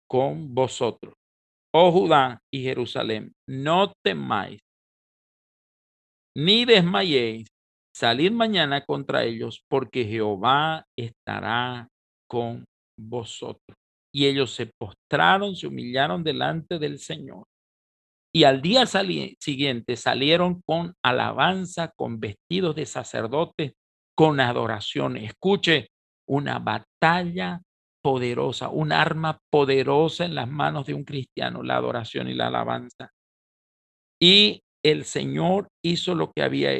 con 0.09 0.55
vosotros. 0.55 1.13
Oh 1.73 1.91
Judá 1.91 2.39
y 2.51 2.63
Jerusalén, 2.63 3.33
no 3.47 3.93
temáis, 4.03 4.61
ni 6.35 6.65
desmayéis, 6.65 7.47
Salid 7.95 8.31
mañana 8.31 8.83
contra 8.83 9.23
ellos, 9.23 9.63
porque 9.69 10.03
Jehová 10.03 10.85
estará 10.97 11.87
con 12.29 12.65
vosotros. 12.99 13.77
Y 14.13 14.25
ellos 14.25 14.51
se 14.51 14.69
postraron, 14.77 15.55
se 15.55 15.67
humillaron 15.67 16.21
delante 16.21 16.77
del 16.77 16.99
Señor. 16.99 17.45
Y 18.33 18.43
al 18.43 18.61
día 18.61 18.85
siguiente 18.85 19.95
salieron 19.95 20.61
con 20.65 20.93
alabanza, 21.01 21.93
con 21.95 22.19
vestidos 22.19 22.75
de 22.75 22.85
sacerdotes, 22.85 23.71
con 24.13 24.41
adoración. 24.41 25.15
Escuche, 25.15 25.87
una 26.27 26.59
batalla 26.59 27.61
poderosa, 28.03 28.67
un 28.67 28.91
arma 28.91 29.39
poderosa 29.49 30.25
en 30.25 30.35
las 30.35 30.49
manos 30.49 30.85
de 30.85 30.95
un 30.95 31.05
cristiano, 31.05 31.63
la 31.63 31.77
adoración 31.77 32.27
y 32.27 32.33
la 32.33 32.47
alabanza. 32.47 33.11
Y 34.21 34.63
el 34.83 35.05
Señor 35.05 35.69
hizo 35.81 36.13
lo 36.13 36.33
que 36.33 36.43
había 36.43 36.73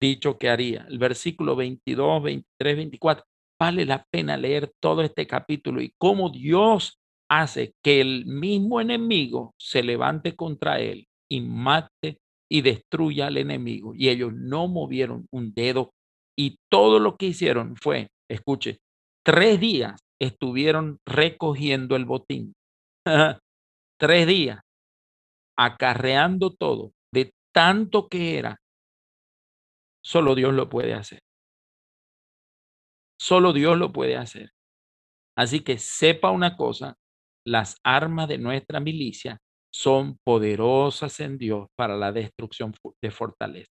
dicho 0.00 0.38
que 0.38 0.48
haría. 0.48 0.86
El 0.88 0.98
versículo 0.98 1.56
22, 1.56 2.22
23, 2.22 2.76
24. 2.76 3.24
Vale 3.60 3.84
la 3.84 4.04
pena 4.10 4.36
leer 4.36 4.72
todo 4.80 5.02
este 5.02 5.26
capítulo 5.26 5.82
y 5.82 5.92
cómo 5.98 6.30
Dios 6.30 6.98
hace 7.30 7.74
que 7.84 8.00
el 8.00 8.26
mismo 8.26 8.80
enemigo 8.80 9.54
se 9.58 9.82
levante 9.82 10.34
contra 10.34 10.80
él 10.80 11.06
y 11.30 11.42
mate 11.42 12.18
y 12.50 12.62
destruya 12.62 13.26
al 13.28 13.36
enemigo. 13.36 13.92
Y 13.94 14.08
ellos 14.08 14.32
no 14.34 14.66
movieron 14.66 15.26
un 15.30 15.52
dedo 15.54 15.92
y 16.36 16.56
todo 16.70 16.98
lo 16.98 17.16
que 17.16 17.26
hicieron 17.26 17.76
fue, 17.76 18.08
escuche, 18.28 18.78
tres 19.24 19.60
días 19.60 20.00
estuvieron 20.20 20.98
recogiendo 21.06 21.96
el 21.96 22.06
botín. 22.06 22.54
tres 24.00 24.26
días 24.26 24.60
acarreando 25.58 26.54
todo 26.58 26.92
de 27.12 27.32
tanto 27.54 28.08
que 28.08 28.38
era 28.38 28.56
Solo 30.04 30.34
Dios 30.34 30.54
lo 30.54 30.68
puede 30.68 30.94
hacer. 30.94 31.20
Solo 33.20 33.52
Dios 33.52 33.76
lo 33.76 33.92
puede 33.92 34.16
hacer. 34.16 34.50
Así 35.36 35.60
que 35.60 35.78
sepa 35.78 36.30
una 36.30 36.56
cosa, 36.56 36.96
las 37.46 37.76
armas 37.84 38.28
de 38.28 38.38
nuestra 38.38 38.80
milicia 38.80 39.38
son 39.72 40.18
poderosas 40.24 41.20
en 41.20 41.38
Dios 41.38 41.68
para 41.76 41.96
la 41.96 42.12
destrucción 42.12 42.74
de 43.02 43.10
fortaleza. 43.10 43.70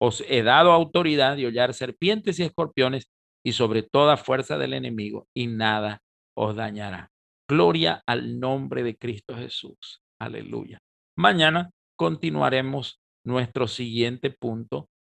Os 0.00 0.22
he 0.28 0.42
dado 0.42 0.72
autoridad 0.72 1.36
de 1.36 1.46
hollar 1.46 1.74
serpientes 1.74 2.38
y 2.38 2.44
escorpiones 2.44 3.06
y 3.44 3.52
sobre 3.52 3.82
toda 3.82 4.16
fuerza 4.16 4.58
del 4.58 4.74
enemigo, 4.74 5.26
y 5.34 5.46
nada 5.46 6.00
os 6.36 6.54
dañará. 6.56 7.10
Gloria 7.48 8.02
al 8.06 8.38
nombre 8.38 8.82
de 8.82 8.96
Cristo 8.96 9.36
Jesús. 9.36 10.00
Aleluya. 10.20 10.78
Mañana 11.16 11.70
continuaremos 11.96 13.00
nuestro 13.24 13.66
siguiente 13.66 14.30
punto 14.30 14.88